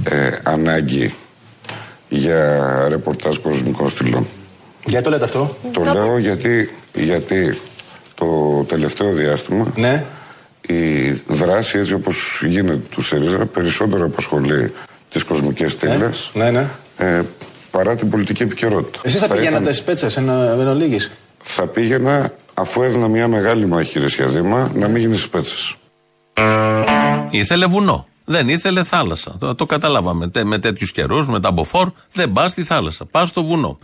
[0.05, 1.15] ε, ανάγκη
[2.09, 4.27] για ρεπορτάζ κοσμικών στυλών.
[4.85, 7.57] Γιατί το λέτε αυτό; Το λέω γιατί, γιατί
[8.15, 10.05] το τελευταίο διάστημα ναι.
[10.61, 14.73] η δράση έτσι όπως γίνεται του ΣΥΡΙΖΑ περισσότερο απασχολεί
[15.11, 16.67] τις κοσμικές στήλες ναι, ναι.
[16.97, 17.23] Ε,
[17.71, 19.01] παρά την πολιτική επικαιρότητα.
[19.03, 19.75] Εσείς θα, θα πηγαίνατε είχαν...
[19.75, 21.11] σπέτσες εν, εν ολίγης;
[21.43, 25.77] Θα πήγαινα αφού έδινα μια μεγάλη μάχη ρε Δήμα, να μην γίνεις σπέτσες.
[27.31, 28.07] Ήθελε βουνό.
[28.25, 29.37] Δεν ήθελε θάλασσα.
[29.41, 30.31] Το, το καταλάβαμε.
[30.45, 33.05] με τέτοιους καιρούς, με τα μποφόρ, δεν πας στη θάλασσα.
[33.05, 33.79] Πας στο βουνό.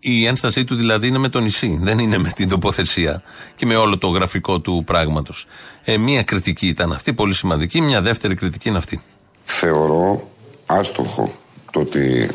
[0.00, 3.22] Η ένστασή του δηλαδή είναι με το νησί, δεν είναι με την τοποθεσία
[3.54, 5.46] και με όλο το γραφικό του πράγματος.
[5.84, 7.80] Ε, μία κριτική ήταν αυτή, πολύ σημαντική.
[7.80, 9.02] Μια δεύτερη κριτική είναι αυτή.
[9.44, 10.28] Θεωρώ
[10.66, 11.32] άστοχο
[11.72, 12.30] το ότι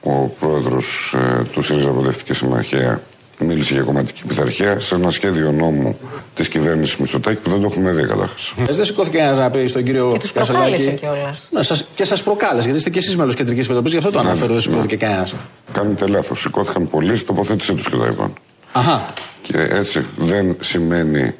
[0.00, 3.02] ο πρόεδρος ε, του ΣΥΡΙΖΑ Προοδευτική Συμμαχία
[3.38, 5.98] μίλησε για κομματική πειθαρχία σε ένα σχέδιο νόμου
[6.34, 8.54] της κυβέρνησης Μητσοτάκη που δεν το έχουμε δει καταρχάς.
[8.68, 11.48] Ε, δεν σηκώθηκε ένας να πει στον κύριο Και τους προκάλεσε κιόλας.
[11.50, 14.18] Ναι, σας, και σας προκάλεσε, γιατί είστε και εσείς μέλος κεντρικής επιτροπής, γι' αυτό το
[14.18, 14.52] αναφέρω.
[14.52, 15.34] Δεν σηκώθηκε κανένας.
[15.72, 16.40] Κάνετε λάθος.
[16.40, 18.32] Σηκώθηκαν πολλοί, τοποθέτησέ τους και τα είπαν.
[18.72, 19.12] Αχα.
[19.42, 21.34] Και έτσι δεν σημαίνει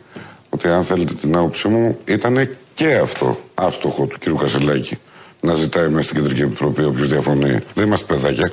[0.49, 4.41] ότι αν θέλετε την άποψή μου ήταν και αυτό άστοχο του κ.
[4.41, 4.99] Κασελάκη
[5.41, 7.59] να ζητάει μέσα στην Κεντρική Επιτροπή όποιος διαφωνεί.
[7.75, 8.53] Δεν είμαστε παιδάκια.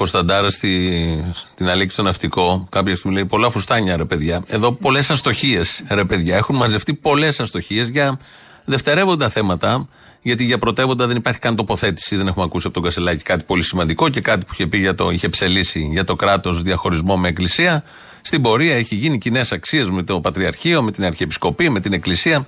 [0.00, 4.42] Ο Κωνσταντάρα στη, στην Αλέξη στο Ναυτικό κάποια στιγμή λέει: Πολλά φουστάνια ρε παιδιά.
[4.46, 6.36] Εδώ πολλές αστοχίες ρε παιδιά.
[6.36, 8.18] Έχουν μαζευτεί πολλές αστοχίες για
[8.64, 9.88] δευτερεύοντα θέματα.
[10.22, 12.16] Γιατί για πρωτεύοντα δεν υπάρχει καν τοποθέτηση.
[12.16, 14.94] Δεν έχουμε ακούσει από τον Κασελάκη κάτι πολύ σημαντικό και κάτι που είχε πει για
[14.94, 17.84] το, είχε ψελίσει για το κράτος διαχωρισμό με εκκλησία.
[18.22, 22.46] Στην πορεία έχει γίνει κοινές αξίες με το Πατριαρχείο, με την Αρχιεπισκοπή, με την Εκκλησία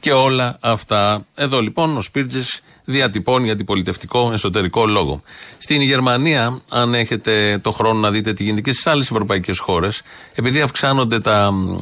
[0.00, 1.26] και όλα αυτά.
[1.34, 2.60] Εδώ λοιπόν ο Σπίρτζης
[2.92, 5.22] διατυπώνει αντιπολιτευτικό εσωτερικό λόγο.
[5.58, 10.02] Στην Γερμανία, αν έχετε το χρόνο να δείτε τι γίνεται και στις άλλες ευρωπαϊκές χώρες,
[10.34, 11.76] επειδή αυξάνονται τα μ,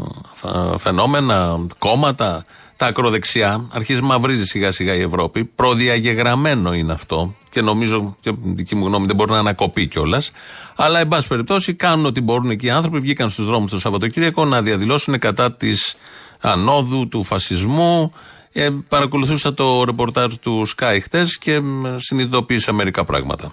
[0.78, 2.44] φαινόμενα, κόμματα,
[2.76, 5.44] τα ακροδεξιά, αρχίζει μαυρίζει σιγά σιγά η Ευρώπη.
[5.44, 10.30] Προδιαγεγραμμένο είναι αυτό και νομίζω, και δική μου γνώμη, δεν μπορεί να ανακοπεί κιόλας.
[10.76, 12.98] Αλλά, εν πάση περιπτώσει, κάνουν ό,τι μπορούν εκεί οι άνθρωποι.
[12.98, 15.94] Βγήκαν στους δρόμους το Σαββατοκύριακο να διαδηλώσουν κατά της
[16.40, 18.12] ανόδου, του φασισμού.
[18.52, 23.52] Ε, παρακολουθούσα το ρεπορτάζ του Sky χτες και μ, συνειδητοποίησα μερικά πράγματα.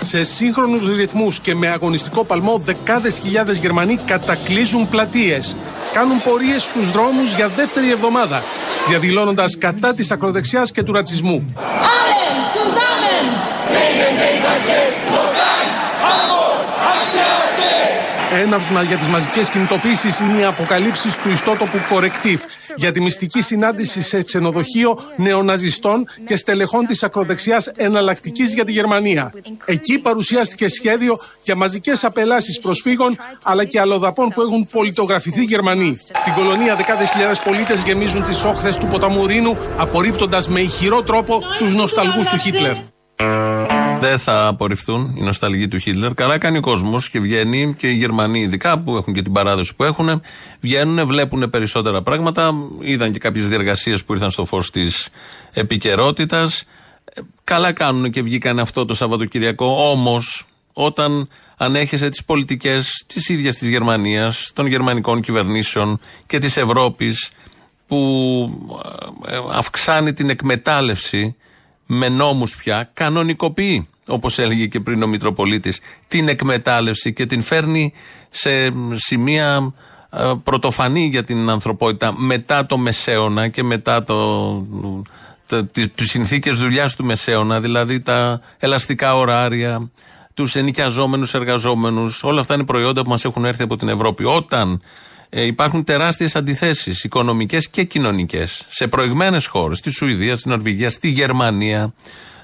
[0.00, 5.56] Σε σύγχρονους ρυθμούς και με αγωνιστικό παλμό δεκάδες χιλιάδες Γερμανοί κατακλείζουν πλατείες.
[5.92, 8.42] Κάνουν πορείες στους δρόμους για δεύτερη εβδομάδα,
[8.88, 11.54] διαδηλώνοντας κατά της ακροδεξιάς και του ρατσισμού.
[18.38, 22.38] Έναυσμα για τις μαζικές κινητοποίησεις είναι οι αποκαλύψεις του ιστότοπου Correctiv
[22.76, 29.32] για τη μυστική συνάντηση σε ξενοδοχείο νεοναζιστών και στελεχών της ακροδεξιάς εναλλακτικής για τη Γερμανία.
[29.64, 35.96] Εκεί παρουσιάστηκε σχέδιο για μαζικές απελάσεις προσφύγων αλλά και αλλοδαπών που έχουν πολιτογραφηθεί Γερμανοί.
[35.96, 41.42] Στην κολονία δεκάδες χιλιάδες πολίτες γεμίζουν τις όχθες του ποταμού Ρήνου απορρίπτοντας με ηχηρό τρόπο
[41.58, 42.74] τους νοσταλγούς του Χίτλερ.
[44.00, 46.14] Δεν θα απορριφθούν οι νοσταλγοί του Χίτλερ.
[46.14, 49.74] Καλά κάνει ο κόσμος και βγαίνει και οι Γερμανοί, ειδικά που έχουν και την παράδοση
[49.74, 50.20] που έχουν,
[50.60, 52.52] βγαίνουν, βλέπουν περισσότερα πράγματα.
[52.80, 55.08] Είδαν και κάποιες διεργασίες που ήρθαν στο φως της
[55.52, 56.64] επικαιρότητας.
[57.44, 59.90] Καλά κάνουν και βγήκαν αυτό το Σαββατοκυριακό.
[59.90, 67.30] Όμως, όταν ανέχεσαι τις πολιτικές της ίδιας της Γερμανίας, των γερμανικών κυβερνήσεων και της Ευρώπης,
[67.86, 68.00] που
[69.28, 71.36] ε, ε, αυξάνει την εκμετάλλευση
[71.90, 77.92] με νόμους πια κανονικοποιεί, όπως έλεγε και πριν ο Μητροπολίτης, την εκμετάλλευση και την φέρνει
[78.30, 78.50] σε
[78.92, 79.74] σημεία
[80.10, 84.16] ε, πρωτοφανή για την ανθρωπότητα μετά το Μεσαίωνα και μετά το,
[85.46, 89.90] το, τις συνθήκες δουλειάς του Μεσαίωνα, δηλαδή τα ελαστικά ωράρια,
[90.34, 94.24] τους ενοικιαζόμενους εργαζόμενους, όλα αυτά είναι προϊόντα που μας έχουν έρθει από την Ευρώπη.
[94.24, 94.80] Όταν
[95.30, 101.08] ε, υπάρχουν τεράστιες αντιθέσεις οικονομικές και κοινωνικές σε προηγμένες χώρες, στη Σουηδία, στην Νορβηγία, στη
[101.08, 101.94] Γερμανία,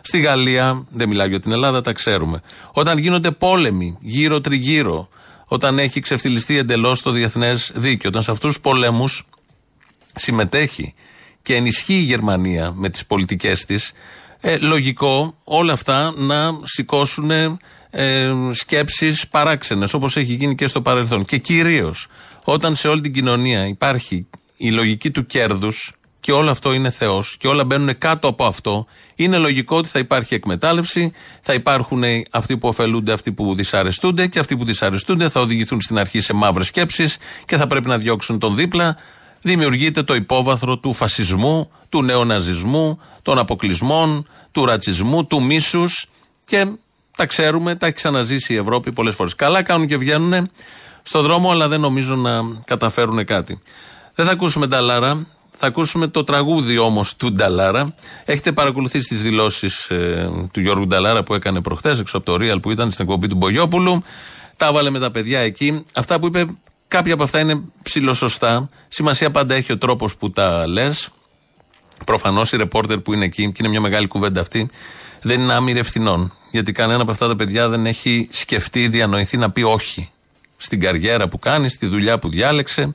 [0.01, 2.43] στη Γαλλία, δεν μιλάω για την Ελλάδα, τα ξέρουμε.
[2.73, 5.09] Όταν γίνονται πόλεμοι γύρω τριγύρω,
[5.47, 9.27] όταν έχει ξεφτυλιστεί εντελώς το διεθνές δίκαιο, όταν σε αυτούς τους πολέμους
[10.15, 10.95] συμμετέχει
[11.43, 13.93] και ενισχύει η Γερμανία με τις πολιτικές της,
[14.41, 21.25] ε, λογικό όλα αυτά να σηκώσουν ε, σκέψεις παράξενες όπως έχει γίνει και στο παρελθόν
[21.25, 22.07] και κυρίως
[22.45, 24.27] όταν σε όλη την κοινωνία υπάρχει
[24.57, 28.87] η λογική του κέρδους και όλο αυτό είναι Θεός και όλα μπαίνουν κάτω από αυτό,
[29.15, 34.39] είναι λογικό ότι θα υπάρχει εκμετάλλευση, θα υπάρχουν αυτοί που ωφελούνται, αυτοί που δυσαρεστούνται και
[34.39, 38.39] αυτοί που δυσαρεστούνται θα οδηγηθούν στην αρχή σε μαύρες σκέψεις και θα πρέπει να διώξουν
[38.39, 38.97] τον δίπλα.
[39.43, 46.07] Δημιουργείται το υπόβαθρο του φασισμού, του νεοναζισμού, των αποκλεισμών, του ρατσισμού, του μίσους
[46.47, 46.67] και
[47.17, 49.35] τα ξέρουμε, τα έχει ξαναζήσει η Ευρώπη πολλές φορές.
[49.35, 50.51] Καλά κάνουν και βγαίνουν
[51.07, 53.61] στο δρόμο, αλλά δεν νομίζω να καταφέρουν κάτι.
[54.15, 55.27] Δεν θα ακούσουμε Νταλάρα.
[55.57, 57.95] Θα ακούσουμε το τραγούδι όμως του Νταλάρα.
[58.25, 62.63] Έχετε παρακολουθήσει τις δηλώσεις ε, του Γιώργου Νταλάρα που έκανε προχθές έξω από το Real
[62.63, 64.03] που ήταν στην εκπομπή του Μπογιόπουλου.
[64.57, 65.85] Τα έβαλε με τα παιδιά εκεί.
[65.95, 66.47] Αυτά που είπε,
[66.89, 68.69] κάποια από αυτά είναι ψηλοσωστά.
[68.89, 71.09] Σημασία πάντα έχει ο τρόπος που τα λες.
[72.07, 74.71] Προφανώς οι ρεπόρτερ που είναι εκεί, και είναι μια μεγάλη κουβέντα αυτή,
[75.23, 76.33] δεν είναι άμυροι ευθυνών.
[76.51, 80.09] Γιατί κανένα από αυτά τα παιδιά δεν έχει σκεφτεί, διανοηθεί να πει όχι
[80.57, 82.95] στην καριέρα που κάνει, στη δουλειά που διάλεξε.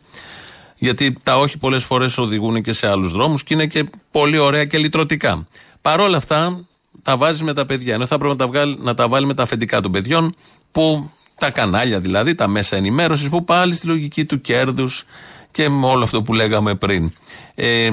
[0.78, 4.66] Γιατί τα όχι πολλές φορές οδηγούν και σε άλλους δρόμους και είναι και πολύ ωραία
[4.66, 5.48] και λυτρωτικά.
[5.82, 6.64] Παρ' όλα αυτά
[7.02, 7.94] τα βάζεις με τα παιδιά.
[7.94, 10.36] Ενώ θα πρέπει να τα, βγάλει, να τα βάλει με τα αφεντικά των παιδιών,
[10.72, 15.06] που τα κανάλια δηλαδή, τα μέσα ενημέρωσης, που πάλι στη λογική του κέρδους
[15.52, 17.12] και με όλο αυτό που λέγαμε πριν.
[17.56, 17.90] Ε,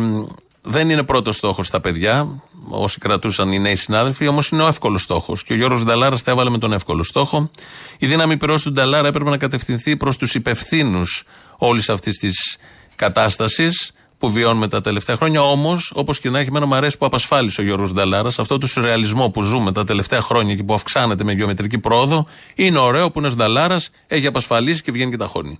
[0.62, 5.02] δεν είναι πρώτος στόχος στα παιδιά, όσοι κρατούσαν οι νέοι συνάδελφοι, όμως είναι ο εύκολος
[5.02, 5.44] στόχος.
[5.44, 7.50] Και ο Γιώργος Νταλάρας τα έβαλε με τον εύκολο στόχο.
[7.98, 11.24] Η δύναμη πυρός του Νταλάρα έπρεπε να κατευθυνθεί προς τους υπευθύνους
[11.56, 12.56] όλης αυτής της
[12.96, 15.42] κατάστασης, που βιώνουμε τα τελευταία χρόνια.
[15.42, 18.66] Όμως, όπως και να έχει, εμένα μου αρέσει που απασφάλισε ο Γιώργος Νταλάρας αυτό το
[18.66, 22.26] σουρεαλισμό που ζούμε τα τελευταία χρόνια και που αυξάνεται με γεωμετρική πρόοδο.
[22.54, 25.58] Είναι ωραίο που ένας Νταλάρας έχει απασφαλίσει και βγαίνει και τα χώνει.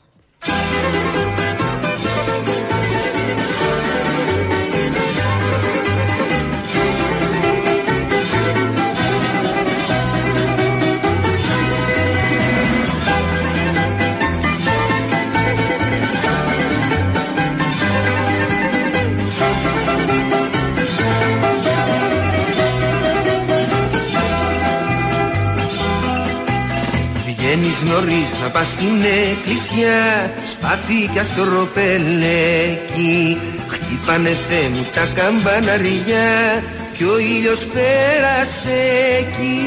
[27.97, 28.97] Νωρίς να πας στην
[29.31, 36.63] εκκλησιά Σπάθηκα στο ροπελέκι Χτύπανε θε μου τα καμπαναριά.
[36.97, 38.79] Κι ο ήλιος πέρασε
[39.19, 39.61] εκεί.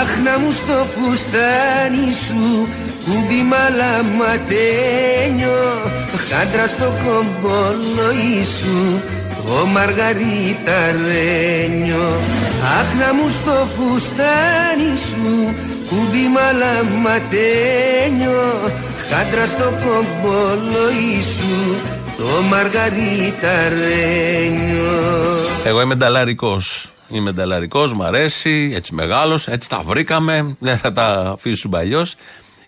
[0.00, 2.44] Αχ να μου στο φουστάνι σου
[3.04, 5.62] Κούμπι μαλαματένιο
[6.28, 8.80] Χάντρα στο κομπολόι σου
[9.46, 12.08] το Μαργαρίτα Ρένιο
[12.78, 15.34] Αχ να μου στο φουστάνι σου
[15.88, 18.42] Κούμπι μαλαματένιο
[19.10, 21.54] Χάντρα στο κομπολόι σου
[22.16, 24.98] Το Μαργαρίτα Ρένιο
[25.64, 26.90] Εγώ είμαι νταλαρικός.
[27.12, 30.52] Είμαι νταλαρικός, μ' αρέσει, έτσι μεγάλος, έτσι τα βρήκαμε.
[30.58, 32.14] Δεν θα τα αφήσουμε αλλιώς.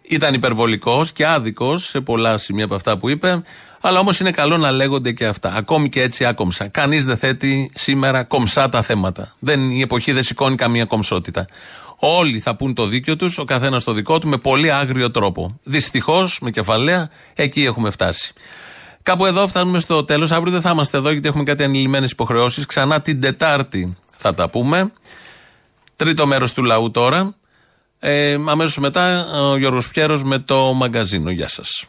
[0.02, 3.42] Ήταν υπερβολικός και άδικος σε πολλά σημεία από αυτά που είπε.
[3.84, 5.52] Αλλά όμως είναι καλό να λέγονται και αυτά.
[5.56, 6.68] Ακόμη και έτσι άκομψα.
[6.68, 9.34] Κανείς δεν θέτει σήμερα κομψά τα θέματα.
[9.38, 11.46] Δεν, η εποχή δεν σηκώνει καμία κομψότητα.
[11.96, 15.60] Όλοι θα πούν το δίκιο τους, ο καθένας το δικό του, με πολύ άγριο τρόπο.
[15.62, 18.32] Δυστυχώς, με κεφαλαία, εκεί έχουμε φτάσει.
[19.02, 20.32] Κάπου εδώ φτάνουμε στο τέλος.
[20.32, 22.66] Αύριο δεν θα είμαστε εδώ γιατί έχουμε κάτι ανηλυμένες υποχρεώσεις.
[22.66, 24.92] Ξανά την Τετάρτη θα τα πούμε.
[25.96, 27.34] Τρίτο μέρος του λαού τώρα.
[27.98, 31.30] Ε, Αμέσως μετά ο Γιώργος Πιέρος με το μαγκαζίνο.
[31.30, 31.86] Γεια σας.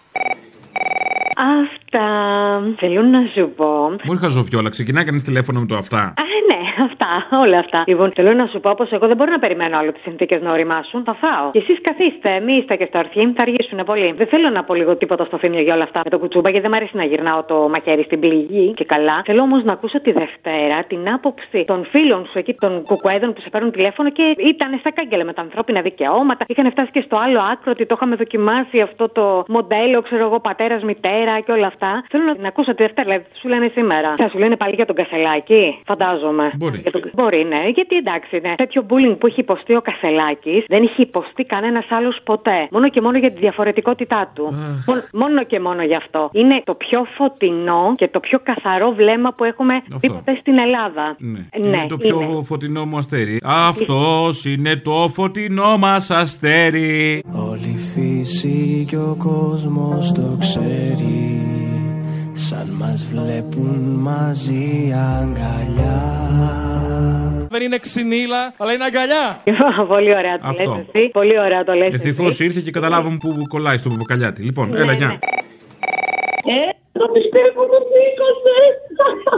[1.95, 2.75] Αυτά.
[2.79, 3.65] Θέλω να σου πω.
[4.03, 5.97] Μου είχα ζωφιόλα, ξεκινάει κανείς τηλέφωνο με το αυτά.
[5.97, 7.84] Α, ναι, αυτά, όλα αυτά.
[7.88, 10.51] Λοιπόν, θέλω να σου πω πως εγώ δεν μπορώ να περιμένω άλλο τις συνθήκες να
[10.51, 11.03] οριμάσουν.
[11.03, 11.51] Θα φάω.
[11.51, 14.11] Και εσείς καθίστε, μη είστε και στο αρχή, θα αργήσουν πολύ.
[14.11, 16.67] Δεν θέλω να πω λίγο τίποτα στο θύμιο για όλα αυτά με το κουτσούμπα, γιατί
[16.67, 19.21] δεν μου αρέσει να γυρνάω το μαχαίρι στην πληγή και καλά.
[19.26, 23.41] Θέλω όμως να ακούσω τη Δευτέρα την άποψη των φίλων σου εκεί, των κουκουέδων που
[23.41, 26.45] σε παίρνουν τηλέφωνο και ήταν στα κάγκελα με τα ανθρώπινα δικαιώματα.
[26.47, 30.39] Είχαν φτάσει και στο άλλο άκρο ότι το είχαμε δοκιμάσει αυτό το μοντέλο, ξέρω εγώ,
[30.39, 32.03] πατέρας, μητέρα και όλα αυτά.
[32.09, 34.15] Θέλω να την ακούσω τη Δευτέρα, δηλαδή τι σου λένε σήμερα.
[34.17, 36.51] Θα σου λένε πάλι για τον Κασελάκη, φαντάζομαι.
[36.64, 36.80] Μπορεί.
[36.82, 37.01] Για τον...
[37.14, 38.53] Μπορεί, ναι, γιατί εντάξει, ναι.
[38.55, 42.68] Τέτοιο bullying που έχει υποστεί ο Κασελάκης δεν έχει υποστεί κανένας άλλος ποτέ.
[42.72, 44.43] Μόνο και μόνο για τη διαφορετικότητά του.
[44.88, 46.30] Μόνο, μόνο και μόνο γι' αυτό.
[46.34, 51.16] Είναι το πιο φωτεινό και το πιο καθαρό βλέμμα που έχουμε δει ποτέ στην Ελλάδα.
[51.20, 51.39] Ναι.
[51.57, 52.43] Ναι, είναι το πιο είναι.
[52.43, 53.39] φωτεινό μου αστέρι.
[53.43, 57.24] Αυτός είναι το φωτεινό μας αστέρι.
[57.49, 61.41] Όλη η φύση και ο κόσμος το ξέρει
[62.34, 66.01] Σαν μας βλέπουν μαζί αγκαλιά
[67.49, 69.41] Δεν είναι ξυνήλα, αλλά είναι αγκαλιά.
[69.87, 70.63] Πολύ ωραία το Αυτό.
[70.75, 71.09] λες εσύ.
[71.09, 72.43] Πολύ ωραία το λες Ευτυχώς εσύ.
[72.45, 74.41] ήρθε και καταλάβαμε που κολλάει στο μπουκαλιάτι.
[74.43, 74.93] Λοιπόν, Ναι, έλα, ναι.
[74.97, 75.19] γεια.
[77.03, 78.57] Ε, το πιστεύω το σήκωσε.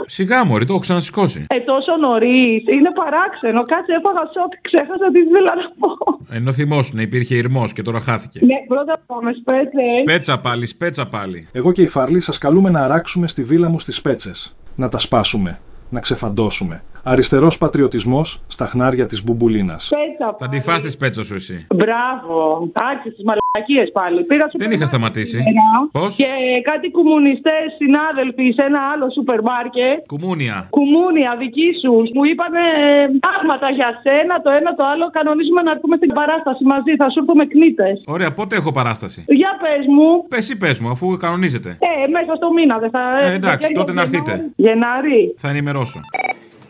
[0.06, 1.46] Σιγά μου, το έχω ξανασηκώσει.
[1.50, 2.64] Ε, τόσο νωρί.
[2.76, 3.66] Είναι παράξενο.
[3.66, 4.52] Κάτσε, έφαγα σοκ.
[4.68, 5.90] Ξέχασα τι ήθελα να πω.
[6.38, 8.40] Ενώ θυμόσουν, υπήρχε ηρμός και τώρα χάθηκε.
[8.46, 9.88] Ναι, πρώτα πάμε σπέτσες.
[10.02, 11.48] Σπέτσα πάλι, σπέτσα πάλι.
[11.52, 14.32] Εγώ και η Φαρλή σας καλούμε να αράξουμε στη βίλα μου στις πέτσε.
[14.76, 15.60] Να τα σπάσουμε.
[15.90, 16.84] Να ξεφαντώσουμε.
[17.08, 19.82] Αριστερός πατριωτισμός στα χνάρια της Μπουμπουλίνας.
[19.86, 20.36] Σπέτσα.
[20.40, 21.58] Θα τη φας τη σπέτσα σου εσύ.
[21.82, 22.36] Μπράβο.
[22.92, 24.20] Άρχισε τις μαλακίες πάλι.
[24.30, 25.40] Πήρα Δεν είχα σταματήσει.
[25.92, 26.32] Πώς; Και
[26.70, 29.98] κάτι κομμουνιστές συνάδελφοι σε ένα άλλο σούπερ μάρκετ.
[30.12, 30.58] Κουμούνια.
[30.78, 32.54] Κουμούνια δική σου μου είπαν
[33.26, 35.06] πράγματα για σένα, το ένα το άλλο.
[35.18, 36.92] Κανονίζουμε να έρθουμε στην παράσταση μαζί.
[37.02, 37.96] Θα σου έρθουμε κνήτες.
[38.16, 40.10] Ωραία, πότε έχω παράσταση; Για πες μου.
[40.34, 41.70] Πες ή πες μου, αφού κανονίζετε.
[41.90, 43.02] Ε, μέσα στο μήνα δεν θα.
[43.28, 44.32] Ε, εντάξει, τότε να έρθείτε.
[44.66, 45.22] Γενάρη.
[45.44, 46.00] Θα ενημερώσω.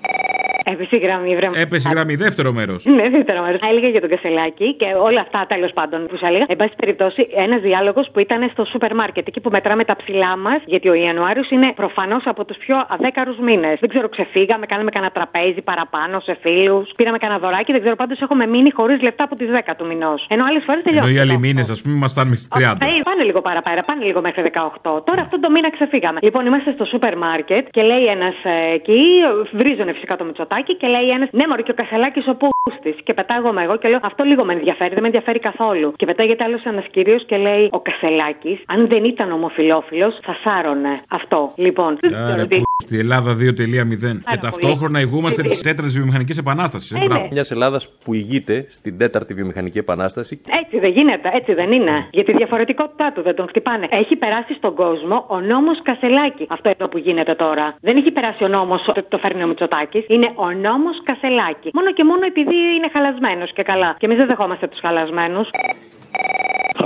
[0.08, 0.34] you
[0.72, 1.47] Έπεσε η γραμμή, βρε.
[1.63, 2.86] Έπεσε η γραμμή, δεύτερο μέρος.
[2.97, 3.59] Ναι, δεύτερο μέρος.
[3.70, 6.45] Έλεγε για τον Κασελάκη και όλα αυτά τέλος πάντων που σου έλεγα.
[6.47, 10.38] Εν πάση περιπτώσει, ένας διάλογος που ήταν στο σούπερ μάρκετ, εκεί που μετράμε τα ψηλά
[10.38, 13.78] μας, γιατί ο Ιανουάριος είναι προφανώς από τους πιο αδέκαρους μήνες.
[13.82, 18.20] Δεν ξέρω, ξεφύγαμε, κάναμε κανένα τραπέζι παραπάνω σε φίλους, πήραμε κανένα δωράκι, δεν ξέρω πάντως
[18.22, 20.26] έχουμε μείνει χωρίς λεφτά από τις 10 του μηνός.
[20.30, 21.32] Ενώ άλλες φορές Ενώ οι τελειώσαμε.
[21.32, 22.86] άλλοι μήνες, ας πούμε, μα φτάνουν μέχρι τι 30.
[22.86, 25.01] Ε, πάνε λίγο παραπέρα, πάνε λίγο μέχρι 18.
[25.09, 26.20] Τώρα αυτόν τον μήνα ξεφύγαμε.
[26.22, 28.36] Λοιπόν, είμαστε στο σούπερ μάρκετ και λέει ένας
[28.78, 29.01] εκεί,
[29.51, 30.24] βρίζωνε φυσικά το
[30.56, 32.47] Μητσοτάκι και λέει ένας, ναι, Μωρή και ο Κασελάκη όπου
[32.84, 35.93] τη και πετάγομαι εγώ και λέω Αυτό λίγο με ενδιαφέρει, δεν με ενδιαφέρει καθόλου.
[35.95, 41.01] Και πετάγεται άλλος ένας κύριος και λέει Ο Κασελάκης, αν δεν ήταν ομοφιλόφιλος, θα σάρωνε.
[41.08, 41.51] Αυτό.
[41.56, 41.97] Λοιπόν.
[42.01, 44.22] δεν ξέρω Άρα, τι- που στη Ελλάδα 2.0.
[44.30, 46.91] Και ταυτόχρονα ηγούμαστε της τέταρτης βιομηχανικής επανάστασης.
[46.91, 47.28] Ε, ναι.
[47.32, 50.41] Μιας Ελλάδας που ηγείται στην τέταρτη βιομηχανική επανάσταση.
[50.62, 52.08] Έτσι δεν γίνεται, έτσι δεν είναι.
[52.12, 53.88] Για τη διαφορετικότητά του δεν τον χτυπάνε.
[53.89, 56.45] Έχει περάσει στον κόσμο ο νόμος Κασελάκη.
[56.49, 57.76] Αυτό εδώ που γίνεται τώρα.
[57.82, 60.03] Δεν έχει περάσει ο νόμος το, το φέρνει ο Μητσοτάκης.
[60.08, 61.69] Είναι ο νόμος Κασελάκη.
[61.73, 63.95] Μόνο και μόνο επειδή είναι χαλασμένος και καλά.
[63.99, 65.49] Και εμείς δεν δεχόμαστε τους χαλασμένους.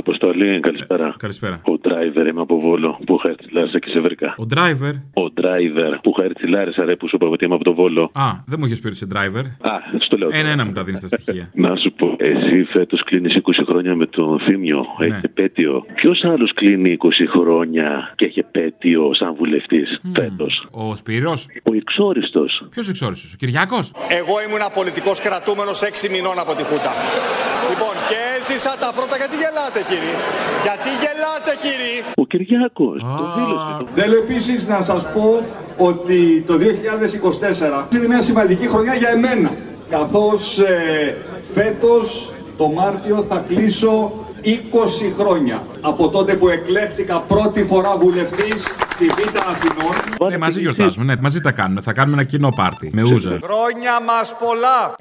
[0.04, 1.16] Αποστολή, καλησπέρα.
[1.18, 1.62] Καλησπέρα.
[1.74, 4.36] Ο driver είμαι από Βόλο που είχα έρθει στη Λάρισα και σε βρήκα.
[4.38, 4.94] Ο driver;
[5.24, 7.74] Ο driver που είχα έρθει στη Λάρισα, ρε, που σου είπα ότι είμαι από το
[7.74, 8.04] Βόλο.
[8.14, 10.30] Α, δεν μου έχει πει ότι είσαι driver; Α, στο λέω.
[10.32, 11.52] Ένα-ένα μου τα δίνεις τα στοιχεία.
[11.66, 14.86] Να σου πω, εσύ φέτος κλείνεις 20 χρόνια με τον Θήμιο.
[15.00, 15.06] Ναι.
[15.06, 15.86] Έχει επέτειο.
[15.96, 22.46] Ποιος άλλος κλείνει 20 χρόνια και έχει επέτειο σαν βουλευτής φέτος; Ο Σπύρος; Ο εξόριστο.
[22.70, 26.94] Ποιος εξόριστο, ο Κυριάκος; Εγώ ήμουν πολιτικό κρατούμενος 6 μηνών από τη Χούτα.
[27.72, 29.16] Λοιπόν, και έζησα τα πρώτα.
[29.22, 30.16] Γιατί γελάτε, κύριε.
[30.66, 32.98] Γιατί γελάτε, κύριε; Ο Κυριάκος.
[33.20, 33.72] Το δήλωσε.
[33.98, 35.28] Θέλω επίσης να σας πω
[35.78, 39.52] ότι το 2024 είναι μια σημαντική χρονιά για εμένα.
[39.90, 41.18] Καθώς ε,
[41.54, 44.12] φέτος το Μάρτιο θα κλείσω
[44.44, 44.50] 20
[45.20, 50.30] χρόνια από τότε που εκλέχτηκα πρώτη φορά βουλευτής στη Β' Αθηνών.
[50.30, 51.04] Ναι, μαζί γιορτάζουμε.
[51.04, 51.82] Ναι, μαζί τα κάνουμε.
[51.82, 52.90] Θα κάνουμε ένα κοινό πάρτι.
[52.94, 53.40] Με ούζα.
[53.44, 54.96] Χρόνια μας πολλά.